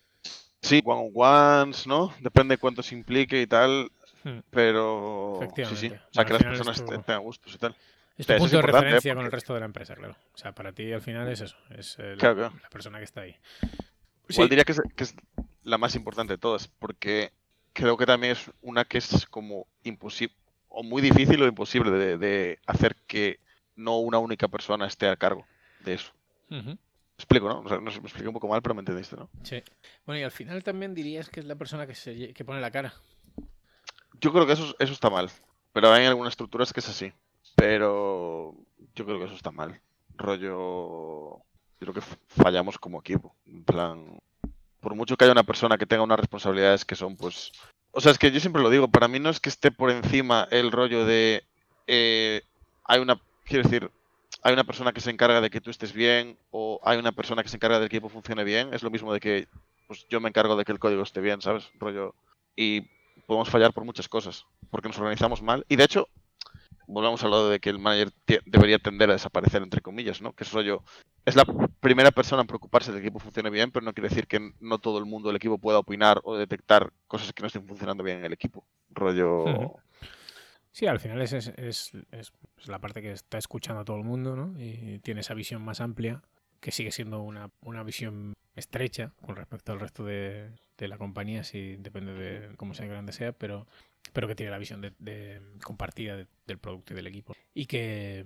Sí, 0.77 0.83
one 0.85 1.01
on 1.01 1.11
ones, 1.15 1.87
¿no? 1.87 2.13
Depende 2.21 2.55
de 2.55 2.59
cuánto 2.59 2.83
se 2.83 2.95
implique 2.95 3.41
y 3.41 3.47
tal. 3.47 3.91
Hmm. 4.25 4.39
Pero. 4.51 5.41
Sí, 5.57 5.77
sí. 5.77 5.89
O 5.89 6.15
sea, 6.15 6.25
que 6.25 6.33
las 6.33 6.43
personas 6.43 6.85
te- 6.85 6.99
tengan 6.99 7.23
gustos 7.23 7.55
y 7.55 7.59
tal. 7.59 7.75
Es 8.17 8.27
tu 8.27 8.37
punto 8.37 8.57
de 8.57 8.59
¿eh? 8.59 8.63
referencia 8.63 9.15
con 9.15 9.25
el 9.25 9.33
resto 9.33 9.55
de 9.55 9.61
la 9.61 9.67
empresa, 9.67 9.95
claro. 9.97 10.15
O 10.35 10.39
sea, 10.39 10.53
para 10.53 10.73
ti 10.73 10.93
al 10.93 11.01
final 11.01 11.29
es 11.29 11.41
eso. 11.41 11.57
Es 11.71 11.97
Claro, 12.19 12.37
claro. 12.37 12.53
la 12.63 12.69
persona 12.69 12.99
que 12.99 13.05
está 13.05 13.23
ahí. 13.23 13.37
Igual 14.29 14.47
Sí. 14.47 14.51
diría 14.51 14.65
que 14.65 14.73
es, 14.73 14.83
que 14.95 15.05
es 15.05 15.15
la 15.65 15.79
más 15.79 15.95
importante 15.97 16.35
de 16.35 16.39
todas, 16.39 16.69
porque 16.69 17.33
creo 17.73 17.97
que 17.97 18.07
también 18.07 18.33
es 18.35 18.51
una 18.61 18.85
que 18.85 18.99
es 18.99 19.27
como 19.27 19.67
imposible, 19.83 20.35
o 20.69 20.83
muy 20.83 21.03
difícil 21.03 21.43
o 21.43 21.47
imposible 21.47 21.91
de, 21.91 22.19
de 22.19 22.59
hacer 22.67 22.95
que 23.07 23.41
no 23.77 23.99
una 23.99 24.19
única 24.19 24.47
persona 24.49 24.87
esté 24.87 25.09
a 25.09 25.17
cargo 25.17 25.45
de 25.81 25.95
eso. 25.95 26.13
O 26.51 26.55
explico, 27.23 27.49
¿no? 27.49 27.61
O 27.61 27.69
sea, 27.69 27.79
no 27.79 27.91
sé, 27.91 28.01
me 28.01 28.07
expliqué 28.07 28.29
un 28.29 28.35
poco 28.35 28.49
mal, 28.49 28.63
pero 28.63 28.75
me 28.75 28.81
entendiste, 28.81 29.17
¿no? 29.17 29.29
Sí. 29.43 29.63
Bueno, 30.07 30.21
y 30.21 30.25
al 30.25 30.31
final 30.31 30.63
también 30.63 30.95
dirías 30.95 31.29
que 31.29 31.41
es 31.41 31.47
la 31.47 31.57
persona 31.57 31.87
que, 31.87 31.95
se, 31.95 32.33
que 32.35 32.45
pone 32.45 32.61
la 32.61 32.71
cara. 32.71 32.95
Yo 34.21 34.33
creo 34.33 34.47
que 34.47 34.53
eso, 34.53 34.75
eso 34.79 34.93
está 34.93 35.11
mal. 35.11 35.31
Pero 35.73 35.91
hay 35.91 36.05
algunas 36.05 36.33
estructuras 36.33 36.73
que 36.73 36.81
es 36.81 36.89
así. 36.89 37.13
Pero 37.57 38.55
yo 38.95 39.05
creo 39.05 39.19
que 39.19 39.25
eso 39.25 39.35
está 39.35 39.51
mal. 39.51 39.81
Rollo. 40.17 41.39
Yo 41.39 41.43
creo 41.81 41.95
que 41.95 42.03
fallamos 42.29 42.79
como 42.79 43.01
equipo. 43.01 43.35
En 43.47 43.65
plan. 43.65 44.21
Por 44.81 44.95
mucho 44.95 45.17
que 45.17 45.25
haya 45.25 45.33
una 45.33 45.45
persona 45.45 45.79
que 45.79 45.87
tenga 45.87 46.03
unas 46.03 46.19
responsabilidades 46.19 46.85
que 46.85 46.95
son, 46.95 47.17
pues. 47.17 47.53
O 47.93 48.01
sea, 48.01 48.13
es 48.13 48.19
que 48.19 48.31
yo 48.31 48.41
siempre 48.41 48.63
lo 48.63 48.71
digo. 48.71 48.89
Para 48.89 49.09
mí 49.09 49.19
no 49.19 49.31
es 49.31 49.41
que 49.41 49.49
esté 49.49 49.71
por 49.71 49.91
encima 49.91 50.47
el 50.51 50.73
rollo 50.73 51.05
de. 51.05 51.45
eh, 51.87 52.43
hay 52.85 53.01
una. 53.01 53.21
Quiero 53.45 53.69
decir. 53.69 53.91
Hay 54.43 54.53
una 54.53 54.65
persona 54.65 54.93
que 54.93 55.01
se 55.01 55.11
encarga 55.11 55.41
de 55.41 55.51
que 55.51 55.61
tú 55.61 55.71
estés 55.71 55.93
bien. 55.93 56.37
O 56.51 56.81
hay 56.85 56.99
una 56.99 57.13
persona 57.13 57.43
que 57.43 57.49
se 57.49 57.57
encarga 57.57 57.79
de 57.79 57.89
que 57.89 57.97
el 57.97 57.99
equipo 57.99 58.09
funcione 58.09 58.45
bien. 58.45 58.73
Es 58.75 58.83
lo 58.83 58.91
mismo 58.91 59.13
de 59.13 59.21
que. 59.21 59.49
Pues 59.87 60.07
yo 60.09 60.21
me 60.21 60.29
encargo 60.29 60.57
de 60.57 60.65
que 60.65 60.73
el 60.73 60.79
código 60.79 61.03
esté 61.03 61.21
bien, 61.21 61.43
¿sabes? 61.43 61.71
Rollo. 61.79 62.15
Y 62.57 62.83
podemos 63.27 63.51
fallar 63.51 63.73
por 63.73 63.85
muchas 63.85 64.09
cosas, 64.09 64.47
porque 64.71 64.89
nos 64.89 64.99
organizamos 64.99 65.43
mal. 65.43 65.65
Y 65.69 65.77
de 65.77 65.85
hecho, 65.85 66.09
volvemos 66.87 67.23
a 67.25 67.29
lo 67.29 67.49
de 67.49 67.61
que 67.61 67.71
el 67.71 67.79
manager 67.79 68.13
debería 68.47 68.79
tender 68.79 69.11
a 69.11 69.15
desaparecer, 69.15 69.63
entre 69.63 69.81
comillas, 69.81 70.21
¿no? 70.21 70.33
Que 70.33 70.45
es 70.45 70.53
rollo, 70.53 70.83
es 71.25 71.37
la 71.37 71.45
primera 71.81 72.11
persona 72.11 72.43
en 72.43 72.49
preocuparse 72.49 72.91
de 72.91 72.99
que 72.99 73.03
el 73.03 73.07
equipo 73.09 73.21
funcione 73.21 73.51
bien, 73.51 73.71
pero 73.71 73.85
no 73.85 73.93
quiere 73.93 74.09
decir 74.09 74.27
que 74.27 74.53
no 74.61 74.79
todo 74.79 74.99
el 74.99 75.05
mundo 75.05 75.29
del 75.29 75.37
equipo 75.37 75.59
pueda 75.59 75.79
opinar 75.79 76.21
o 76.25 76.37
detectar 76.37 76.93
cosas 77.07 77.33
que 77.33 77.43
no 77.43 77.47
estén 77.47 77.67
funcionando 77.67 78.03
bien 78.03 78.19
en 78.19 78.25
el 78.27 78.33
equipo. 78.33 78.65
Rollo... 78.91 79.77
Sí, 80.73 80.87
al 80.87 81.01
final 81.01 81.21
es, 81.21 81.33
es, 81.33 81.53
es- 82.11 82.33
la 82.67 82.79
parte 82.81 83.03
que 83.03 83.13
está 83.13 83.39
escuchando 83.39 83.83
a 83.83 83.85
todo 83.85 83.97
el 83.99 84.05
mundo, 84.05 84.37
¿no? 84.37 84.55
Y 84.61 84.99
tiene 85.01 85.21
esa 85.21 85.35
visión 85.35 85.63
más 85.63 85.81
amplia, 85.81 86.23
que 86.61 86.71
sigue 86.73 86.93
siendo 86.93 87.21
una, 87.23 87.51
una 87.61 87.83
visión 87.83 88.35
estrecha 88.57 89.13
con 89.25 89.37
respecto 89.37 89.73
al 89.73 89.81
resto 89.81 90.05
de, 90.05 90.51
de 90.79 90.89
la 90.89 90.97
compañía, 90.99 91.43
si 91.45 91.77
depende 91.77 92.13
de 92.15 92.55
cómo 92.57 92.75
sea 92.75 92.87
grande 92.87 93.13
sea, 93.13 93.33
pero, 93.33 93.67
pero 94.13 94.29
que 94.29 94.35
tiene 94.35 94.51
la 94.53 94.59
visión 94.59 94.81
de, 94.81 94.93
de- 94.99 95.41
compartida 95.65 96.17
de- 96.17 96.27
del 96.47 96.59
producto 96.59 96.93
y 96.93 96.97
del 96.97 97.07
equipo. 97.09 97.35
Y 97.55 97.67
que, 97.67 98.25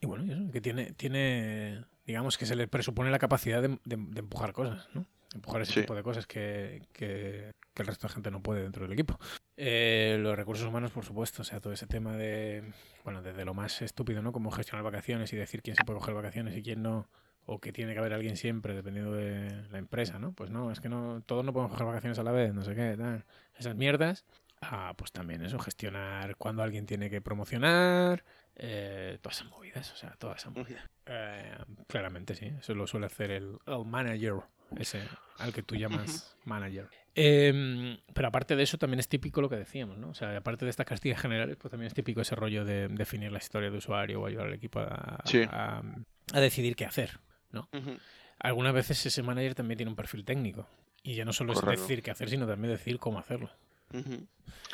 y 0.00 0.06
bueno, 0.06 0.32
eso, 0.32 0.50
que 0.52 0.60
tiene, 0.60 0.92
tiene, 0.92 1.84
digamos 2.06 2.38
que 2.38 2.46
se 2.46 2.54
le 2.56 2.68
presupone 2.68 3.10
la 3.10 3.18
capacidad 3.18 3.60
de, 3.62 3.78
empujar 3.94 4.52
cosas, 4.52 4.88
¿no? 4.94 5.04
Empujar 5.34 5.62
ese 5.62 5.72
Sí. 5.72 5.80
tipo 5.80 5.94
de 5.96 6.02
cosas 6.04 6.26
que, 6.28 6.82
que, 6.92 7.50
que 7.74 7.82
el 7.82 7.88
resto 7.88 8.06
de 8.06 8.14
gente 8.14 8.30
no 8.30 8.42
puede 8.42 8.62
dentro 8.62 8.84
del 8.84 8.92
equipo. 8.92 9.18
Eh, 9.56 10.16
los 10.20 10.36
recursos 10.36 10.66
humanos, 10.66 10.90
por 10.92 11.04
supuesto, 11.04 11.42
o 11.42 11.44
sea, 11.44 11.60
todo 11.60 11.72
ese 11.72 11.86
tema 11.86 12.16
de, 12.16 12.72
bueno, 13.02 13.22
desde 13.22 13.44
lo 13.44 13.54
más 13.54 13.82
estúpido, 13.82 14.22
¿no? 14.22 14.32
Como 14.32 14.50
gestionar 14.50 14.84
vacaciones 14.84 15.32
y 15.32 15.36
decir 15.36 15.62
quién 15.62 15.76
se 15.76 15.84
puede 15.84 15.98
coger 15.98 16.14
vacaciones 16.14 16.56
y 16.56 16.62
quién 16.62 16.82
no, 16.82 17.08
o 17.46 17.60
que 17.60 17.72
tiene 17.72 17.92
que 17.92 17.98
haber 17.98 18.14
alguien 18.14 18.36
siempre, 18.36 18.74
dependiendo 18.74 19.12
de 19.12 19.66
la 19.70 19.78
empresa, 19.78 20.18
¿no? 20.18 20.32
Pues 20.32 20.50
no, 20.50 20.70
es 20.70 20.80
que 20.80 20.88
no, 20.88 21.22
todos 21.26 21.44
no 21.44 21.52
podemos 21.52 21.72
coger 21.72 21.86
vacaciones 21.86 22.18
a 22.18 22.22
la 22.22 22.32
vez, 22.32 22.54
no 22.54 22.62
sé 22.62 22.74
qué, 22.74 22.96
tal. 22.96 23.24
Esas 23.56 23.74
mierdas. 23.74 24.24
Ah, 24.60 24.94
pues 24.96 25.12
también 25.12 25.42
eso, 25.42 25.58
gestionar 25.58 26.36
cuando 26.36 26.62
alguien 26.62 26.86
tiene 26.86 27.10
que 27.10 27.20
promocionar, 27.20 28.24
eh, 28.56 29.18
todas 29.20 29.38
esas 29.38 29.50
movidas, 29.50 29.90
o 29.92 29.96
sea, 29.96 30.14
todas 30.18 30.38
esas 30.38 30.52
movidas. 30.54 30.84
Eh, 31.06 31.56
claramente, 31.88 32.34
sí, 32.34 32.46
eso 32.58 32.74
lo 32.74 32.86
suele 32.86 33.06
hacer 33.06 33.30
el, 33.30 33.58
el 33.66 33.84
manager, 33.84 34.34
ese 34.76 35.02
al 35.38 35.52
que 35.52 35.62
tú 35.62 35.74
llamas 35.76 36.36
manager. 36.44 36.88
Eh, 37.16 37.98
pero 38.12 38.28
aparte 38.28 38.56
de 38.56 38.62
eso, 38.64 38.76
también 38.78 38.98
es 39.00 39.08
típico 39.08 39.40
lo 39.40 39.48
que 39.48 39.56
decíamos, 39.56 39.98
¿no? 39.98 40.08
O 40.10 40.14
sea, 40.14 40.36
aparte 40.36 40.64
de 40.64 40.70
estas 40.70 40.86
castillas 40.86 41.20
generales, 41.20 41.56
pues 41.56 41.70
también 41.70 41.86
es 41.88 41.94
típico 41.94 42.20
ese 42.20 42.34
rollo 42.34 42.64
de 42.64 42.88
definir 42.88 43.30
la 43.32 43.38
historia 43.38 43.70
de 43.70 43.78
usuario 43.78 44.20
o 44.20 44.26
ayudar 44.26 44.46
al 44.48 44.54
equipo 44.54 44.80
a, 44.80 45.20
Sí. 45.24 45.42
a- 45.48 45.82
a 46.32 46.40
decidir 46.40 46.74
qué 46.76 46.86
hacer. 46.86 47.18
Ujú. 47.52 47.98
Algunas 48.40 48.74
veces 48.74 49.04
ese 49.06 49.22
manager 49.22 49.54
también 49.54 49.76
tiene 49.78 49.90
un 49.90 49.96
perfil 49.96 50.24
técnico. 50.24 50.68
Y 51.04 51.14
ya 51.16 51.24
no 51.24 51.32
solo 51.32 51.52
Correcto. 51.52 51.74
es 51.74 51.80
decir 51.88 52.02
qué 52.02 52.10
hacer, 52.10 52.30
sino 52.30 52.46
también 52.46 52.72
decir 52.72 52.98
cómo 52.98 53.18
hacerlo. 53.18 53.50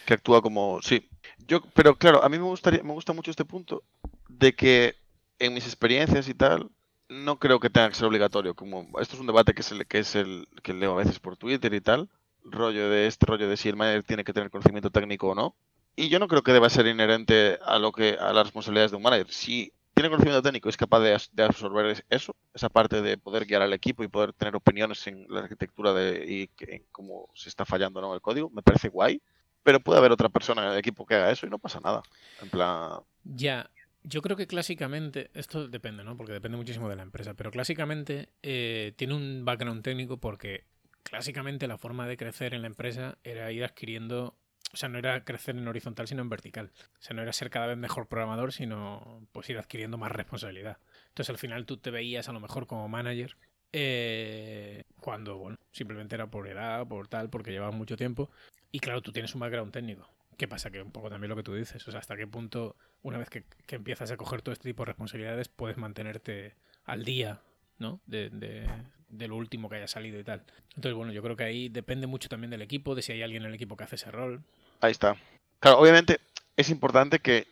Que 0.06 0.14
actúa 0.14 0.42
como. 0.42 0.80
Sí. 0.83 1.09
Yo, 1.46 1.62
pero 1.74 1.96
claro, 1.96 2.22
a 2.22 2.28
mí 2.28 2.38
me 2.38 2.44
gustaría, 2.44 2.83
me 2.83 2.92
gusta 2.92 3.12
mucho 3.12 3.30
este 3.30 3.44
punto 3.44 3.83
de 4.28 4.54
que 4.54 4.96
en 5.38 5.54
mis 5.54 5.66
experiencias 5.66 6.28
y 6.28 6.35
tal, 6.35 6.70
no 7.09 7.38
creo 7.38 7.61
que 7.61 7.70
tenga 7.70 7.88
que 7.88 7.96
ser 7.96 8.06
obligatorio. 8.06 8.54
Como 8.54 8.87
esto 9.00 9.14
es 9.14 9.20
un 9.20 9.26
debate 9.26 9.52
que 9.54 9.62
es 9.62 9.72
el 9.72 9.87
que 9.87 9.98
es 9.98 10.14
el 10.14 10.46
que 10.62 10.72
leo 10.72 10.92
a 10.92 11.02
veces 11.02 11.18
por 11.18 11.37
Twitter 11.37 11.74
y 11.74 11.80
tal. 11.80 12.09
Rollo 12.44 12.88
de 12.88 13.06
este 13.06 13.26
rollo 13.26 13.48
de 13.48 13.56
si 13.56 13.68
el 13.68 13.76
manager 13.76 14.02
tiene 14.04 14.24
que 14.24 14.33
tener 14.33 14.50
conocimiento 14.50 14.90
técnico 14.90 15.28
o 15.28 15.35
no. 15.35 15.54
Y 15.96 16.09
yo 16.09 16.18
no 16.18 16.28
creo 16.28 16.42
que 16.42 16.52
deba 16.52 16.70
ser 16.70 16.87
inherente 16.87 17.59
a 17.64 17.78
lo 17.78 17.92
que 17.92 18.16
a 18.18 18.33
las 18.33 18.44
responsabilidades 18.44 18.92
de 18.92 18.96
un 18.96 19.02
manager. 19.02 19.30
Si 19.30 19.72
tiene 20.00 20.10
conocimiento 20.10 20.42
técnico 20.42 20.68
es 20.68 20.76
capaz 20.76 21.00
de, 21.00 21.14
absorber 21.44 21.86
es- 21.86 22.04
eso, 22.08 22.34
esa 22.54 22.68
parte 22.70 23.02
de 23.02 23.18
poder 23.18 23.44
guiar 23.46 23.62
al 23.62 23.72
equipo 23.72 24.02
y 24.02 24.08
poder 24.08 24.32
tener 24.32 24.56
opiniones 24.56 25.06
en 25.06 25.26
la 25.28 25.40
arquitectura 25.40 25.92
de, 25.92 26.24
y 26.26 26.48
cómo 26.90 27.28
se 27.34 27.48
está 27.50 27.64
fallando 27.66 28.00
no 28.00 28.14
el 28.14 28.20
código, 28.22 28.50
me 28.50 28.62
parece 28.62 28.88
guay. 28.88 29.22
Pero 29.62 29.80
puede 29.80 29.98
haber 29.98 30.12
otra 30.12 30.30
persona 30.30 30.64
en 30.66 30.72
el 30.72 30.78
equipo 30.78 31.04
que 31.06 31.14
haga 31.16 31.30
eso 31.30 31.46
y 31.46 31.50
no 31.50 31.58
pasa 31.58 31.80
nada. 31.80 32.02
En 32.40 32.48
plan, 32.50 33.00
Ya, 33.24 33.70
yo 34.02 34.22
creo 34.22 34.36
que 34.36 34.46
clásicamente, 34.46 35.30
esto 35.34 35.68
depende, 35.68 36.04
¿no? 36.04 36.16
Porque 36.16 36.32
depende 36.32 36.56
muchísimo 36.56 36.88
de 36.88 36.96
la 36.96 37.02
empresa, 37.02 37.34
pero 37.34 37.50
clásicamente 37.50 38.30
eh, 38.42 38.92
tiene 38.96 39.14
un 39.14 39.44
background 39.44 39.82
técnico 39.82 40.18
porque 40.18 40.64
clásicamente 41.02 41.68
la 41.68 41.78
forma 41.78 42.06
de 42.06 42.16
crecer 42.16 42.54
en 42.54 42.62
la 42.62 42.68
empresa 42.68 43.18
era 43.24 43.52
ir 43.52 43.64
adquiriendo, 43.64 44.34
o 44.72 44.76
sea, 44.76 44.88
no 44.88 44.98
era 44.98 45.24
crecer 45.24 45.56
en 45.56 45.66
horizontal, 45.68 46.06
sino 46.09 46.22
en 46.22 46.28
vertical. 46.28 46.70
O 46.98 47.02
sea, 47.02 47.14
no 47.16 47.22
era 47.22 47.33
ser 47.33 47.50
cada 47.50 47.66
vez 47.66 47.76
mejor 47.78 48.06
programador, 48.09 48.52
sino 48.52 49.26
pues 49.33 49.48
ir 49.50 49.59
adquiriendo 49.59 49.98
más 49.98 50.12
responsabilidad. 50.12 50.78
Entonces 51.09 51.30
al 51.30 51.38
final 51.38 51.66
tú 51.66 51.76
te 51.78 51.90
veías 51.90 52.28
a 52.28 52.33
lo 52.33 52.40
mejor 52.40 52.66
como 52.66 52.88
manager. 52.88 53.37
eh, 53.72 54.83
cuando, 55.00 55.38
bueno, 55.38 55.56
simplemente 55.72 56.14
era 56.16 56.26
por 56.30 56.48
edad, 56.48 56.87
por 56.87 57.09
tal, 57.09 57.30
porque 57.30 57.52
llevabas 57.52 57.74
mucho 57.74 57.96
tiempo. 57.96 58.30
Y 58.72 58.80
claro, 58.80 59.00
tú 59.02 59.12
tienes 59.12 59.35
un 59.35 59.40
background 59.40 59.72
técnico. 59.72 60.09
¿Qué 60.37 60.48
pasa? 60.48 60.70
Que 60.70 60.83
un 60.83 60.90
poco 60.92 61.11
también 61.11 61.28
lo 61.30 61.37
que 61.37 61.42
tú 61.42 61.54
dices. 61.54 61.87
O 61.87 61.90
sea, 61.90 62.00
hasta 62.00 62.16
qué 62.16 62.26
punto, 62.26 62.76
una 63.02 63.18
vez 63.18 63.28
que, 63.30 63.44
que 63.66 63.76
empiezas 63.76 64.11
a 64.11 64.16
coger 64.16 64.42
todo 64.42 64.52
este 64.52 64.68
tipo 64.68 64.83
de 64.83 64.87
responsabilidades, 64.88 65.48
puedes 65.48 65.76
mantenerte 65.76 66.54
al 66.85 67.04
día, 67.04 67.40
¿no? 67.78 68.00
De, 68.06 68.30
de- 68.30 68.68
de 69.09 69.26
lo 69.26 69.35
último 69.37 69.68
que 69.68 69.74
haya 69.76 69.88
salido 69.88 70.20
y 70.20 70.24
tal. 70.24 70.44
Entonces, 70.76 70.94
bueno, 70.94 71.12
yo 71.12 71.20
creo 71.22 71.35
que 71.37 71.42
ahí 71.44 71.68
depende 71.68 72.06
mucho 72.06 72.28
también 72.28 72.50
del 72.50 72.62
equipo, 72.62 72.94
de 72.94 73.02
si 73.02 73.11
hay 73.12 73.22
alguien 73.22 73.42
en 73.42 73.48
el 73.48 73.54
equipo 73.54 73.76
que 73.76 73.83
hace 73.85 73.96
ese 73.96 74.11
rol. 74.12 74.44
Ahí 74.80 74.90
está. 74.92 75.16
Claro, 75.60 75.78
obviamente 75.78 76.20
es 76.56 76.70
importante 76.70 77.18
que 77.20 77.46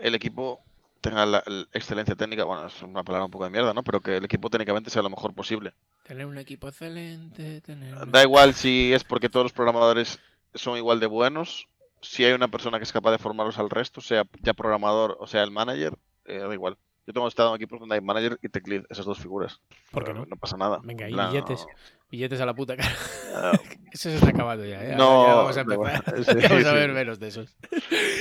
el 0.00 0.14
equipo 0.14 0.60
tenga 1.00 1.26
la, 1.26 1.42
la 1.46 1.66
excelencia 1.72 2.14
técnica. 2.14 2.44
Bueno, 2.44 2.66
es 2.66 2.82
una 2.82 3.02
palabra 3.02 3.24
un 3.26 3.30
poco 3.30 3.44
de 3.44 3.50
mierda, 3.50 3.74
¿no? 3.74 3.82
Pero 3.82 4.00
que 4.00 4.16
el 4.16 4.24
equipo 4.24 4.48
técnicamente 4.50 4.90
sea 4.90 5.02
lo 5.02 5.10
mejor 5.10 5.34
posible. 5.34 5.72
Tener 6.04 6.26
un 6.26 6.38
equipo 6.38 6.68
excelente, 6.68 7.60
tener... 7.60 7.94
un- 7.94 8.10
Da 8.10 8.22
igual 8.22 8.54
si 8.54 8.92
es 8.92 9.04
porque 9.04 9.28
todos 9.28 9.44
los 9.44 9.52
programadores 9.52 10.18
son 10.54 10.76
igual 10.76 11.00
de 11.00 11.06
buenos. 11.06 11.66
Si 12.00 12.24
hay 12.24 12.32
una 12.32 12.48
persona 12.48 12.78
que 12.78 12.84
es 12.84 12.92
capaz 12.92 13.12
de 13.12 13.18
formarlos 13.18 13.58
al 13.58 13.70
resto, 13.70 14.00
sea 14.00 14.24
ya 14.40 14.54
programador 14.54 15.16
o 15.20 15.26
sea 15.26 15.42
el 15.42 15.50
manager, 15.50 15.94
eh, 16.24 16.38
da 16.38 16.52
igual. 16.52 16.76
Yo 17.06 17.12
tengo 17.12 17.26
estado 17.26 17.50
en 17.50 17.56
equipos 17.56 17.80
donde 17.80 17.96
hay 17.96 18.00
manager 18.00 18.38
y 18.42 18.48
tech 18.48 18.66
lead, 18.68 18.84
esas 18.88 19.04
dos 19.04 19.18
figuras. 19.18 19.60
¿Por 19.90 20.04
qué 20.04 20.12
no? 20.14 20.24
No 20.26 20.36
pasa 20.36 20.56
nada. 20.56 20.80
Venga, 20.84 21.06
plan, 21.08 21.32
billetes. 21.32 21.66
Billetes 22.12 22.42
a 22.42 22.46
la 22.46 22.54
puta 22.54 22.76
cara. 22.76 22.94
ah, 23.34 23.52
Eso 23.90 24.10
se 24.10 24.16
está 24.16 24.28
acabando 24.28 24.66
ya, 24.66 24.84
¿eh? 24.84 24.94
No, 24.96 25.26
ya 25.26 25.34
vamos 25.34 25.56
a 25.56 25.60
empezar. 25.62 26.04
sí, 26.24 26.46
vamos 26.46 26.66
a 26.66 26.72
ver 26.74 26.92
menos 26.92 27.18
de 27.18 27.28
esos. 27.28 27.56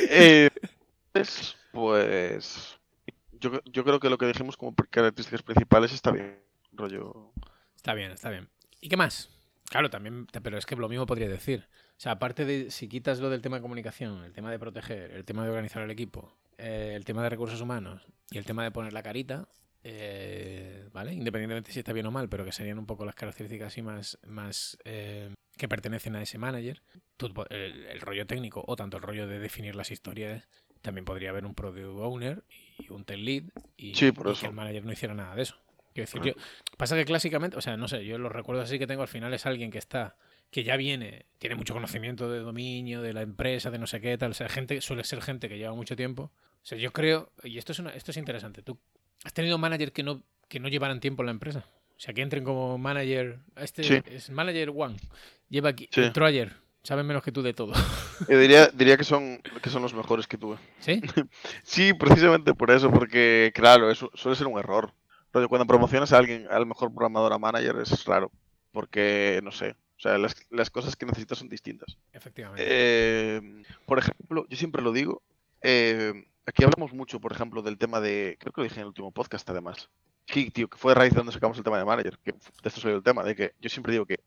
eh, 0.10 0.50
pues, 1.12 1.58
pues 1.74 2.80
yo, 3.34 3.60
yo 3.66 3.84
creo 3.84 4.00
que 4.00 4.10
lo 4.10 4.18
que 4.18 4.28
dijimos 4.28 4.56
como 4.56 4.74
características 4.74 5.44
principales 5.44 5.92
está 5.92 6.12
bien. 6.12 6.40
Rollo. 6.72 7.34
Está 7.76 7.94
bien, 7.94 8.12
está 8.12 8.30
bien. 8.30 8.48
¿Y 8.80 8.88
qué 8.88 8.96
más? 8.96 9.30
Claro, 9.70 9.90
también, 9.90 10.26
pero 10.42 10.58
es 10.58 10.66
que 10.66 10.78
lo 10.78 10.88
mismo 10.88 11.06
podría 11.06 11.28
decir. 11.28 11.68
O 11.74 12.00
sea, 12.00 12.14
aparte 12.14 12.46
de 12.46 12.72
si 12.72 12.88
quitas 12.88 13.20
lo 13.20 13.30
del 13.30 13.42
tema 13.42 13.58
de 13.58 13.62
comunicación, 13.62 14.24
el 14.24 14.32
tema 14.32 14.52
de 14.52 14.58
proteger, 14.58 15.12
el 15.12 15.26
tema 15.26 15.44
de 15.44 15.50
organizar 15.50 15.84
el 15.84 15.92
equipo, 15.92 16.34
eh, 16.58 16.94
el 16.96 17.04
tema 17.04 17.24
de 17.24 17.30
recursos 17.30 17.60
humanos 17.60 18.08
y 18.30 18.38
el 18.38 18.46
tema 18.46 18.64
de 18.64 18.72
poner 18.72 18.94
la 18.94 19.04
carita, 19.04 19.50
eh, 19.84 20.88
¿vale? 20.92 21.14
Independientemente 21.14 21.72
si 21.72 21.80
está 21.80 21.94
bien 21.94 22.06
o 22.06 22.12
mal, 22.12 22.30
pero 22.30 22.46
que 22.46 22.52
serían 22.52 22.80
un 22.80 22.86
poco 22.86 23.06
las 23.06 23.16
características 23.16 23.68
así 23.68 23.82
más, 23.82 24.20
más 24.26 24.78
eh, 24.86 25.34
que 25.58 25.68
pertenecen 25.68 26.16
a 26.16 26.22
ese 26.22 26.38
manager, 26.38 26.82
tú 27.18 27.34
po- 27.34 27.50
el, 27.50 27.86
el 27.86 28.02
rollo 28.02 28.26
técnico 28.26 28.64
o 28.68 28.76
tanto 28.76 28.98
el 28.98 29.04
rollo 29.04 29.28
de 29.28 29.40
definir 29.40 29.76
las 29.76 29.92
historias, 29.92 30.48
también 30.82 31.06
podría 31.06 31.30
haber 31.30 31.46
un 31.46 31.54
product 31.56 31.86
owner 31.86 32.44
y 32.80 32.92
un 32.92 33.06
tech 33.06 33.20
lead 33.20 33.44
y, 33.78 33.96
Sí, 33.96 34.12
por 34.12 34.28
y 34.28 34.32
eso. 34.32 34.42
que 34.42 34.48
el 34.48 34.54
manager 34.54 34.86
no 34.86 34.92
hiciera 34.92 35.14
nada 35.14 35.36
de 35.36 35.44
eso. 35.44 35.56
Quiero 35.94 36.10
decir, 36.10 36.22
yo, 36.24 36.42
Pasa 36.78 36.96
que 36.96 37.04
clásicamente, 37.06 37.58
o 37.58 37.62
sea, 37.62 37.76
no 37.76 37.88
sé, 37.88 38.06
yo 38.06 38.18
los 38.18 38.32
recuerdos 38.32 38.64
así 38.66 38.80
que 38.80 38.88
tengo 38.88 39.02
al 39.02 39.08
final 39.10 39.34
es 39.34 39.46
alguien 39.46 39.72
que 39.72 39.78
está, 39.78 40.16
que 40.50 40.64
ya 40.64 40.78
viene, 40.78 41.26
tiene 41.38 41.56
mucho 41.56 41.74
conocimiento 41.74 42.32
de 42.32 42.40
dominio, 42.40 43.02
de 43.02 43.14
la 43.14 43.22
empresa, 43.22 43.70
de 43.72 43.78
no 43.78 43.88
sé 43.88 44.00
qué, 44.00 44.18
tal. 44.18 44.32
O 44.32 44.34
sea, 44.34 44.48
gente, 44.48 44.80
suele 44.82 45.04
ser 45.04 45.22
gente 45.22 45.50
que 45.50 45.58
lleva 45.58 45.74
mucho 45.76 45.96
tiempo. 45.98 46.32
O 46.34 46.66
sea, 46.66 46.78
yo 46.78 46.94
creo, 46.94 47.34
y 47.44 47.58
esto 47.58 47.74
es 47.74 47.80
una, 47.80 47.90
esto 47.92 48.12
es 48.12 48.18
interesante, 48.18 48.62
tú 48.64 48.80
has 49.24 49.34
tenido 49.34 49.58
managers 49.58 49.92
que 49.92 50.04
no, 50.04 50.24
que 50.48 50.60
no 50.60 50.68
llevaran 50.68 51.00
tiempo 51.00 51.22
en 51.22 51.28
la 51.28 51.32
empresa. 51.32 51.66
O 51.96 52.00
sea, 52.04 52.14
que 52.14 52.22
entren 52.22 52.44
como 52.44 52.78
manager. 52.78 53.40
Este 53.56 53.84
Sí. 53.84 54.02
es 54.06 54.30
manager 54.32 54.72
one. 54.76 54.98
Lleva 55.50 55.70
aquí, 55.70 55.88
Sí. 55.92 56.02
entró 56.02 56.26
ayer. 56.26 56.54
Saben 56.84 57.06
menos 57.06 57.22
que 57.22 57.32
tú 57.32 57.44
de 57.44 57.54
todo. 57.54 57.74
Yo 58.30 58.40
diría, 58.40 58.68
diría 58.70 58.98
que 58.98 59.04
son 59.04 59.40
que 59.62 59.70
son 59.70 59.84
los 59.84 59.94
mejores 59.94 60.26
que 60.28 60.38
tuve. 60.38 60.58
¿Sí? 60.80 61.00
Sí, 61.64 61.94
precisamente 61.94 62.54
por 62.56 62.72
eso, 62.72 62.90
porque 62.92 63.52
claro, 63.54 63.92
eso 63.92 64.10
suele 64.16 64.36
ser 64.36 64.48
un 64.48 64.58
error. 64.58 64.92
Rollo, 65.32 65.48
cuando 65.48 65.68
promocionas 65.68 66.12
a 66.12 66.18
alguien 66.18 66.48
al 66.50 66.66
mejor 66.66 66.90
programador 66.92 67.32
a 67.34 67.38
manager 67.38 67.76
es 67.82 68.04
raro, 68.06 68.32
porque 68.72 69.40
no 69.44 69.52
sé, 69.52 69.76
o 69.98 70.00
sea, 70.02 70.18
las, 70.18 70.36
las 70.50 70.70
cosas 70.72 70.96
que 70.96 71.06
necesitas 71.06 71.38
son 71.38 71.48
distintas. 71.50 71.98
Efectivamente. 72.12 72.66
Eh, 72.68 73.64
por 73.86 74.00
ejemplo, 74.00 74.46
yo 74.50 74.58
siempre 74.58 74.82
lo 74.82 74.92
digo, 74.92 75.22
eh, 75.62 76.26
aquí 76.46 76.64
hablamos 76.64 76.94
mucho, 76.94 77.20
por 77.20 77.32
ejemplo, 77.32 77.62
del 77.62 77.78
tema 77.78 78.00
de, 78.00 78.38
creo 78.40 78.52
que 78.54 78.62
lo 78.62 78.64
dije 78.64 78.76
en 78.76 78.82
el 78.82 78.88
último 78.88 79.12
podcast 79.12 79.50
además, 79.50 79.90
sí, 80.26 80.50
tío, 80.50 80.70
que 80.70 80.78
fue 80.78 80.92
a 80.92 80.96
raíz 80.96 81.14
de 81.14 81.18
donde 81.18 81.34
sacamos 81.34 81.58
el 81.58 81.64
tema 81.64 81.78
de 81.78 81.86
manager, 81.86 82.18
que 82.24 82.32
de 82.32 82.40
esto 82.64 82.82
salió 82.82 82.98
el 82.98 83.04
tema, 83.04 83.24
de 83.24 83.36
que 83.36 83.54
yo 83.60 83.70
siempre 83.70 83.94
digo 83.94 84.06
que 84.06 84.20